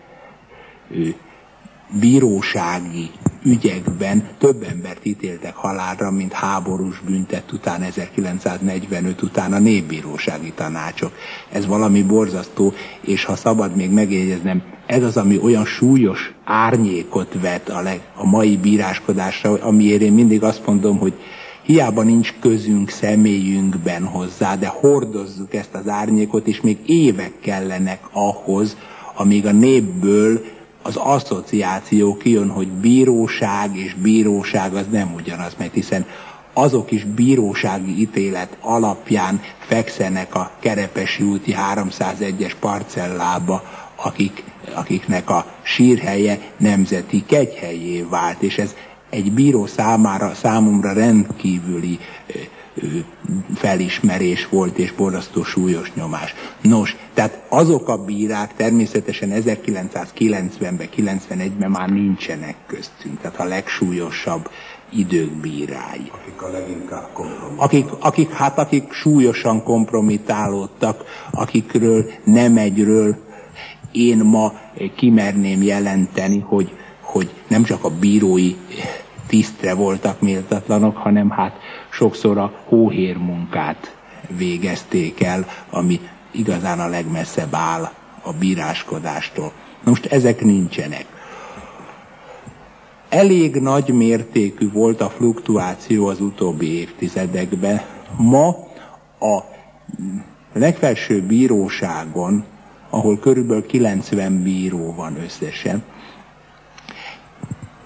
bírósági 1.99 3.09
ügyekben 3.43 4.27
több 4.37 4.65
embert 4.69 5.05
ítéltek 5.05 5.55
halálra, 5.55 6.11
mint 6.11 6.33
háborús 6.33 6.99
büntet 7.05 7.51
után 7.51 7.81
1945 7.81 9.21
után 9.21 9.53
a 9.53 9.59
népbírósági 9.59 10.51
tanácsok. 10.55 11.11
Ez 11.51 11.65
valami 11.65 12.03
borzasztó, 12.03 12.73
és 13.01 13.23
ha 13.23 13.35
szabad 13.35 13.75
még 13.75 13.91
megjegyeznem, 13.91 14.63
ez 14.85 15.03
az, 15.03 15.17
ami 15.17 15.39
olyan 15.39 15.65
súlyos 15.65 16.33
árnyékot 16.43 17.35
vet 17.41 17.69
a, 17.69 17.81
leg, 17.81 18.01
a 18.15 18.25
mai 18.25 18.57
bíráskodásra, 18.57 19.63
amiért 19.63 20.01
én 20.01 20.13
mindig 20.13 20.43
azt 20.43 20.65
mondom, 20.65 20.97
hogy 20.97 21.13
hiába 21.61 22.03
nincs 22.03 22.33
közünk 22.39 22.89
személyünkben 22.89 24.03
hozzá, 24.03 24.55
de 24.55 24.67
hordozzuk 24.67 25.53
ezt 25.53 25.73
az 25.73 25.87
árnyékot, 25.87 26.47
és 26.47 26.61
még 26.61 26.77
évek 26.85 27.33
kellenek 27.39 27.99
ahhoz, 28.11 28.77
amíg 29.15 29.45
a 29.45 29.51
népből 29.51 30.41
az 30.87 30.95
asszociáció 30.95 32.17
kijön, 32.17 32.49
hogy 32.49 32.67
bíróság 32.67 33.75
és 33.75 33.93
bíróság 33.93 34.73
az 34.73 34.85
nem 34.91 35.13
ugyanaz, 35.13 35.55
mert 35.57 35.73
hiszen 35.73 36.05
azok 36.53 36.91
is 36.91 37.03
bírósági 37.03 37.99
ítélet 37.99 38.57
alapján 38.61 39.41
fekszenek 39.59 40.35
a 40.35 40.51
Kerepesi 40.59 41.23
úti 41.23 41.55
301-es 41.73 42.53
parcellába, 42.59 43.63
akik, 43.95 44.43
akiknek 44.73 45.29
a 45.29 45.45
sírhelye 45.61 46.39
nemzeti 46.57 47.23
kegyhelyé 47.25 48.05
vált, 48.09 48.41
és 48.41 48.57
ez 48.57 48.75
egy 49.09 49.31
bíró 49.31 49.65
számára, 49.65 50.33
számomra 50.33 50.93
rendkívüli 50.93 51.99
felismerés 53.55 54.47
volt, 54.49 54.77
és 54.77 54.91
borzasztó 54.91 55.43
súlyos 55.43 55.93
nyomás. 55.93 56.33
Nos, 56.61 56.95
tehát 57.13 57.45
azok 57.49 57.89
a 57.89 57.97
bírák 57.97 58.55
természetesen 58.55 59.29
1990-ben, 59.33 60.89
91-ben 60.97 61.71
már 61.71 61.89
nincsenek 61.89 62.55
köztünk, 62.67 63.21
tehát 63.21 63.39
a 63.39 63.43
legsúlyosabb 63.43 64.49
idők 64.89 65.31
bírái. 65.31 66.11
Akik 66.11 66.41
a 66.41 66.49
leginkább 66.49 67.09
akik, 67.55 67.85
akik, 67.99 68.31
hát 68.31 68.57
akik 68.57 68.91
súlyosan 68.91 69.63
kompromitálódtak, 69.63 71.03
akikről 71.31 72.05
nem 72.23 72.57
egyről 72.57 73.17
én 73.91 74.17
ma 74.17 74.53
kimerném 74.95 75.61
jelenteni, 75.61 76.39
hogy 77.01 77.29
nem 77.47 77.63
csak 77.63 77.83
a 77.83 77.89
bírói 77.89 78.55
tisztre 79.27 79.73
voltak 79.73 80.21
méltatlanok, 80.21 80.97
hanem 80.97 81.29
hát 81.29 81.57
sokszor 81.97 82.37
a 82.37 82.53
hóhér 82.65 83.17
munkát 83.17 83.95
végezték 84.37 85.23
el, 85.23 85.47
ami 85.69 85.99
igazán 86.31 86.79
a 86.79 86.87
legmesszebb 86.87 87.53
áll 87.53 87.91
a 88.21 88.33
bíráskodástól. 88.39 89.51
Most 89.83 90.05
ezek 90.05 90.41
nincsenek. 90.41 91.05
Elég 93.09 93.55
nagy 93.55 93.93
mértékű 93.93 94.71
volt 94.71 95.01
a 95.01 95.09
fluktuáció 95.09 96.07
az 96.07 96.21
utóbbi 96.21 96.79
évtizedekben. 96.79 97.81
Ma 98.17 98.47
a 99.19 99.43
legfelső 100.53 101.21
bíróságon, 101.21 102.45
ahol 102.89 103.19
körülbelül 103.19 103.65
90 103.65 104.43
bíró 104.43 104.93
van 104.93 105.17
összesen, 105.23 105.83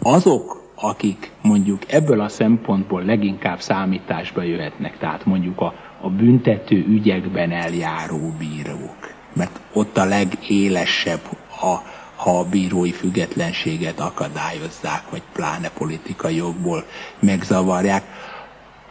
azok, 0.02 0.61
akik 0.82 1.32
mondjuk 1.42 1.92
ebből 1.92 2.22
a 2.22 2.28
szempontból 2.28 3.04
leginkább 3.04 3.60
számításba 3.60 4.42
jöhetnek, 4.42 4.98
tehát 4.98 5.26
mondjuk 5.26 5.62
a, 5.62 5.74
a 6.02 6.10
büntető 6.10 6.86
ügyekben 6.88 7.52
eljáró 7.52 8.34
bírók, 8.40 9.14
mert 9.34 9.60
ott 9.74 9.98
a 9.98 10.06
legélesebb, 10.06 11.22
a, 11.62 11.76
ha 12.16 12.40
a 12.40 12.50
bírói 12.50 12.92
függetlenséget 12.92 14.00
akadályozzák, 14.00 15.10
vagy 15.10 15.22
pláne 15.34 15.70
politikai 15.78 16.36
jogból 16.36 16.84
megzavarják. 17.20 18.04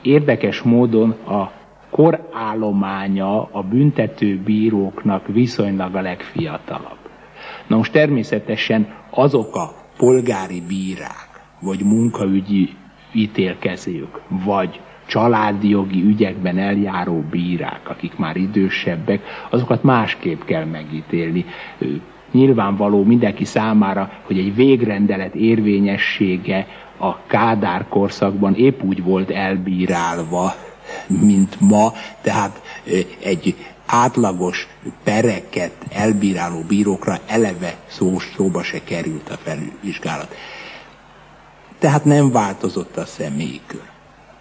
Érdekes 0.03 0.61
módon 0.63 1.11
a 1.11 1.53
korállománya 1.91 3.43
a 3.43 3.63
büntető 3.63 4.41
bíróknak 4.45 5.27
viszonylag 5.27 5.95
a 5.95 6.01
legfiatalabb. 6.01 6.99
Na 7.67 7.77
most 7.77 7.93
természetesen 7.93 8.95
azok 9.11 9.57
a 9.57 9.75
polgári 9.97 10.61
bírák, 10.61 11.30
vagy 11.61 11.81
munkaügyi 11.85 12.75
ítélkezők, 13.13 14.21
vagy 14.29 14.81
családi 15.07 15.69
jogi 15.69 16.03
ügyekben 16.03 16.59
eljáró 16.59 17.25
bírák, 17.31 17.89
akik 17.89 18.17
már 18.17 18.37
idősebbek, 18.37 19.23
azokat 19.51 19.83
másképp 19.83 20.43
kell 20.43 20.65
megítélni. 20.65 21.45
Nyilvánvaló 22.33 23.05
mindenki 23.05 23.45
számára, 23.45 24.11
hogy 24.23 24.39
egy 24.39 24.55
végrendelet 24.55 25.35
érvényessége 25.35 26.67
a 26.99 27.27
Kádár 27.27 27.89
korszakban 27.89 28.55
épp 28.55 28.83
úgy 28.83 29.03
volt 29.03 29.31
elbírálva, 29.31 30.53
mint 31.07 31.61
ma, 31.61 31.93
tehát 32.21 32.63
egy 33.23 33.57
átlagos 33.87 34.69
pereket 35.05 35.73
elbíráló 35.93 36.63
bírókra 36.69 37.19
eleve 37.27 37.75
szó, 37.87 38.19
szóba 38.19 38.63
se 38.63 38.79
került 38.85 39.29
a 39.31 39.37
felülvizsgálat. 39.43 40.35
Tehát 41.81 42.05
nem 42.05 42.31
változott 42.31 42.97
a 42.97 43.05
személykör. 43.07 43.83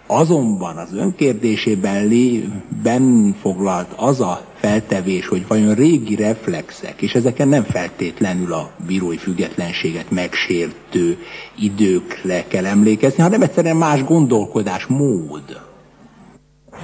Azonban 0.08 0.78
az 0.78 0.94
önkérdésében 0.94 2.08
lében 2.08 3.36
foglalt 3.42 3.94
az 3.96 4.22
a 4.22 4.42
feltevés, 4.56 5.28
hogy 5.28 5.48
vajon 5.48 5.74
régi 5.74 6.16
reflexek, 6.16 7.02
és 7.02 7.14
ezeken 7.14 7.48
nem 7.48 7.64
feltétlenül 7.64 8.54
a 8.54 8.72
bírói 8.88 9.18
függetlenséget 9.18 10.12
megsértő 10.12 11.18
időkre 11.60 12.44
kell 12.48 12.66
emlékezni, 12.66 13.24
hanem 13.24 13.42
egyszerűen 13.42 13.78
más 13.78 14.04
gondolkodás 14.04 14.86
mód 14.86 15.68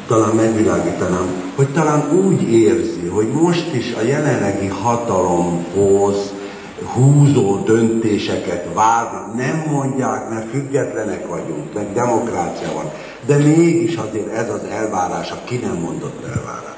talán 0.08 0.36
megvilágítanám, 0.36 1.52
hogy 1.56 1.70
talán 1.70 2.26
úgy 2.26 2.42
érzi, 2.54 3.08
hogy 3.08 3.28
most 3.28 3.74
is 3.74 3.94
a 3.94 4.02
jelenlegi 4.02 4.68
hatalomhoz 4.68 6.34
húzó 6.94 7.58
döntéseket 7.64 8.74
várnak, 8.74 9.36
nem 9.36 9.64
mondják, 9.70 10.30
mert 10.30 10.50
függetlenek 10.50 11.28
vagyunk, 11.28 11.74
meg 11.74 11.94
demokrácia 11.94 12.74
van, 12.74 12.92
de 13.26 13.38
mégis 13.38 13.96
azért 13.96 14.32
ez 14.32 14.50
az 14.50 14.64
elvárás, 14.70 15.32
a 15.32 15.44
ki 15.44 15.56
nem 15.56 15.78
mondott 15.78 16.24
elvárás. 16.24 16.76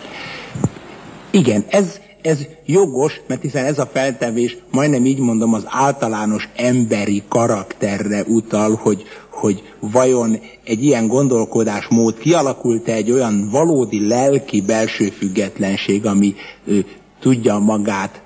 Igen, 1.32 1.65
ez, 1.70 2.00
ez 2.22 2.39
jogos, 2.65 3.22
mert 3.28 3.41
hiszen 3.41 3.65
ez 3.65 3.80
a 3.80 3.89
feltevés, 3.93 4.58
majdnem 4.72 5.06
így 5.06 5.20
mondom, 5.20 5.54
az 5.54 5.63
általános 5.65 6.50
emberi 6.56 7.24
karakterre 7.28 8.24
utal, 8.28 8.80
hogy, 8.82 9.04
hogy 9.30 9.63
vajon 9.80 10.39
egy 10.63 10.84
ilyen 10.84 11.08
gondolkodásmód 11.08 12.17
kialakult-e 12.17 12.93
egy 12.93 13.12
olyan 13.12 13.50
valódi 13.52 14.08
lelki 14.08 14.62
belső 14.62 15.10
függetlenség, 15.10 16.06
ami 16.06 16.36
ő, 16.65 16.86
tudja 17.20 17.60
magát 17.60 18.22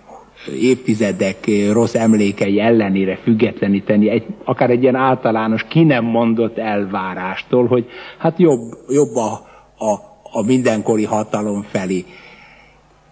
évtizedek 0.47 1.37
rossz 1.71 1.95
emlékei 1.95 2.59
ellenére 2.59 3.15
függetleníteni, 3.15 4.09
egy, 4.09 4.25
akár 4.43 4.69
egy 4.69 4.81
ilyen 4.81 4.95
általános, 4.95 5.65
ki 5.67 5.83
nem 5.83 6.05
mondott 6.05 6.57
elvárástól, 6.57 7.67
hogy 7.67 7.85
hát 8.17 8.39
jobb, 8.39 8.59
jobb 8.89 9.15
a, 9.15 9.31
a, 9.77 9.91
a 10.31 10.45
mindenkori 10.45 11.05
hatalom 11.05 11.61
felé. 11.61 12.05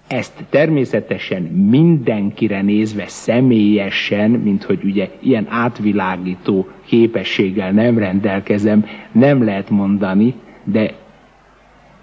Ezt 0.08 0.34
természetesen 0.50 1.42
mindenkire 1.70 2.62
nézve 2.62 3.08
személyesen, 3.08 4.32
mint 4.32 4.64
hogy 4.64 4.84
ugye 4.84 5.10
ilyen 5.20 5.48
átvilágító 5.50 6.68
képességgel 6.86 7.72
nem 7.72 7.98
rendelkezem, 7.98 8.86
nem 9.12 9.44
lehet 9.44 9.70
mondani, 9.70 10.34
de 10.64 10.94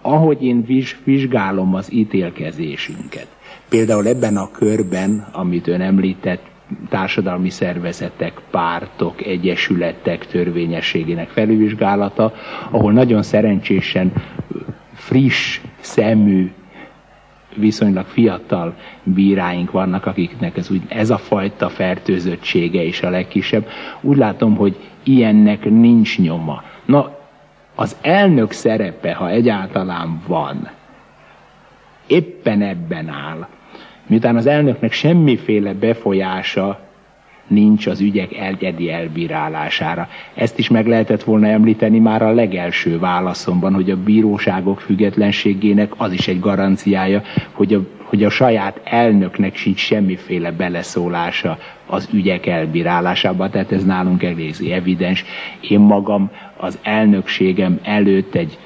ahogy 0.02 0.42
én 0.42 0.66
vizsgálom 1.04 1.74
az 1.74 1.92
ítélkezésünket, 1.92 3.35
például 3.68 4.06
ebben 4.06 4.36
a 4.36 4.50
körben, 4.50 5.28
amit 5.32 5.66
ön 5.66 5.80
említett, 5.80 6.42
társadalmi 6.88 7.50
szervezetek, 7.50 8.40
pártok, 8.50 9.26
egyesületek 9.26 10.26
törvényességének 10.26 11.28
felülvizsgálata, 11.28 12.32
ahol 12.70 12.92
nagyon 12.92 13.22
szerencsésen 13.22 14.12
friss 14.94 15.60
szemű 15.80 16.50
viszonylag 17.56 18.06
fiatal 18.06 18.74
bíráink 19.02 19.70
vannak, 19.70 20.06
akiknek 20.06 20.56
ez, 20.56 20.70
úgy, 20.70 20.82
ez 20.88 21.10
a 21.10 21.18
fajta 21.18 21.68
fertőzöttsége 21.68 22.82
is 22.82 23.02
a 23.02 23.10
legkisebb. 23.10 23.66
Úgy 24.00 24.16
látom, 24.16 24.56
hogy 24.56 24.76
ilyennek 25.02 25.64
nincs 25.64 26.18
nyoma. 26.18 26.62
Na, 26.84 27.18
az 27.74 27.96
elnök 28.00 28.52
szerepe, 28.52 29.14
ha 29.14 29.28
egyáltalán 29.28 30.22
van, 30.26 30.70
éppen 32.06 32.62
ebben 32.62 33.08
áll, 33.08 33.46
miután 34.06 34.36
az 34.36 34.46
elnöknek 34.46 34.92
semmiféle 34.92 35.72
befolyása 35.72 36.86
nincs 37.46 37.86
az 37.86 38.00
ügyek 38.00 38.32
egyedi 38.32 38.90
elbírálására. 38.90 40.08
Ezt 40.34 40.58
is 40.58 40.68
meg 40.68 40.86
lehetett 40.86 41.22
volna 41.22 41.46
említeni 41.46 41.98
már 41.98 42.22
a 42.22 42.32
legelső 42.32 42.98
válaszomban, 42.98 43.74
hogy 43.74 43.90
a 43.90 44.02
bíróságok 44.02 44.80
függetlenségének 44.80 45.92
az 45.96 46.12
is 46.12 46.28
egy 46.28 46.40
garanciája, 46.40 47.22
hogy 47.52 47.74
a, 47.74 47.80
hogy 48.04 48.24
a 48.24 48.30
saját 48.30 48.80
elnöknek 48.84 49.56
sincs 49.56 49.78
semmiféle 49.78 50.52
beleszólása 50.52 51.58
az 51.86 52.08
ügyek 52.12 52.46
elbírálásába, 52.46 53.50
tehát 53.50 53.72
ez 53.72 53.84
nálunk 53.84 54.22
egész 54.22 54.60
evidens. 54.70 55.24
Én 55.60 55.80
magam 55.80 56.30
az 56.56 56.78
elnökségem 56.82 57.78
előtt 57.82 58.34
egy 58.34 58.58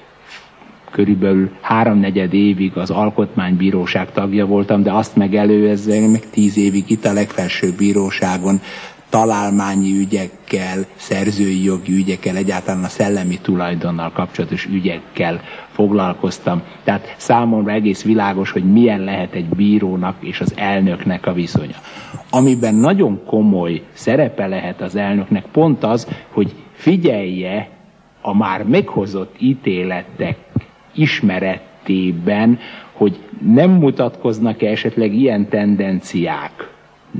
körülbelül 0.90 1.50
háromnegyed 1.60 2.34
évig 2.34 2.76
az 2.76 2.90
alkotmánybíróság 2.90 4.12
tagja 4.12 4.46
voltam, 4.46 4.82
de 4.82 4.92
azt 4.92 5.16
megelőzően 5.16 6.10
meg 6.10 6.30
tíz 6.30 6.56
évig 6.56 6.84
itt 6.90 7.04
a 7.04 7.12
legfelsőbb 7.12 7.76
bíróságon 7.76 8.60
találmányi 9.10 9.98
ügyekkel, 9.98 10.84
szerzői 10.94 11.64
jogi 11.64 11.92
ügyekkel, 11.92 12.36
egyáltalán 12.36 12.84
a 12.84 12.88
szellemi 12.88 13.38
tulajdonnal 13.42 14.10
kapcsolatos 14.10 14.66
ügyekkel 14.66 15.40
foglalkoztam. 15.72 16.62
Tehát 16.84 17.14
számomra 17.16 17.72
egész 17.72 18.02
világos, 18.02 18.50
hogy 18.50 18.72
milyen 18.72 19.00
lehet 19.00 19.34
egy 19.34 19.48
bírónak 19.48 20.16
és 20.20 20.40
az 20.40 20.52
elnöknek 20.56 21.26
a 21.26 21.32
viszonya. 21.32 21.76
Amiben 22.30 22.74
nagyon 22.74 23.20
komoly 23.26 23.82
szerepe 23.92 24.46
lehet 24.46 24.80
az 24.80 24.96
elnöknek 24.96 25.44
pont 25.52 25.84
az, 25.84 26.08
hogy 26.28 26.54
figyelje 26.72 27.68
a 28.20 28.36
már 28.36 28.62
meghozott 28.64 29.34
ítéletek 29.38 30.36
ismeretében, 30.94 32.58
hogy 32.92 33.20
nem 33.46 33.70
mutatkoznak-e 33.70 34.66
esetleg 34.66 35.14
ilyen 35.14 35.48
tendenciák, 35.48 36.68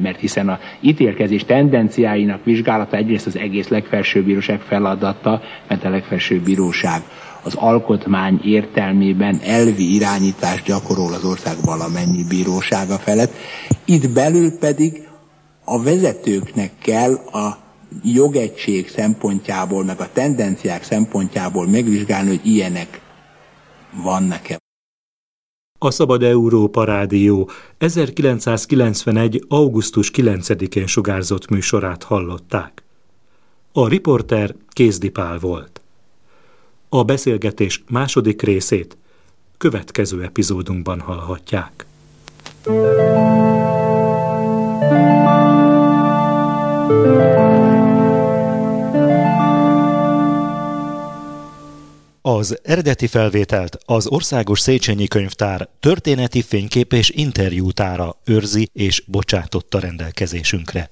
mert 0.02 0.20
hiszen 0.20 0.48
a 0.48 0.58
ítélkezés 0.80 1.44
tendenciáinak 1.44 2.44
vizsgálata 2.44 2.96
egyrészt 2.96 3.26
az 3.26 3.36
egész 3.36 3.68
legfelsőbb 3.68 4.24
bíróság 4.24 4.60
feladata, 4.60 5.40
mert 5.68 5.84
a 5.84 5.90
legfelsőbb 5.90 6.42
bíróság 6.42 7.02
az 7.42 7.54
alkotmány 7.54 8.40
értelmében 8.44 9.38
elvi 9.44 9.94
irányítást 9.94 10.64
gyakorol 10.64 11.12
az 11.12 11.24
ország 11.24 11.54
valamennyi 11.64 12.24
bírósága 12.28 12.96
felett. 12.96 13.32
Itt 13.84 14.10
belül 14.10 14.58
pedig 14.58 15.08
a 15.64 15.82
vezetőknek 15.82 16.70
kell 16.82 17.14
a 17.14 17.58
jogegység 18.02 18.88
szempontjából, 18.88 19.84
meg 19.84 20.00
a 20.00 20.12
tendenciák 20.12 20.82
szempontjából 20.82 21.66
megvizsgálni, 21.66 22.28
hogy 22.28 22.46
ilyenek 22.46 23.00
van 23.92 24.22
nekem. 24.22 24.58
A 25.78 25.90
Szabad 25.90 26.22
Európa 26.22 26.84
Rádió 26.84 27.50
1991. 27.78 29.44
augusztus 29.48 30.10
9-én 30.14 30.86
sugárzott 30.86 31.48
műsorát 31.48 32.02
hallották. 32.02 32.82
A 33.72 33.88
riporter 33.88 34.54
Kézdipál 34.68 35.38
volt. 35.38 35.80
A 36.88 37.04
beszélgetés 37.04 37.84
második 37.88 38.42
részét 38.42 38.96
következő 39.56 40.22
epizódunkban 40.22 41.00
hallhatják. 41.00 41.86
Az 52.22 52.58
eredeti 52.62 53.06
felvételt 53.06 53.78
az 53.84 54.06
Országos 54.06 54.60
Széchenyi 54.60 55.06
Könyvtár 55.06 55.68
történeti 55.80 56.42
fénykép 56.42 56.92
és 56.92 57.10
interjútára 57.10 58.16
őrzi 58.24 58.68
és 58.72 59.02
bocsátotta 59.06 59.78
rendelkezésünkre. 59.78 60.90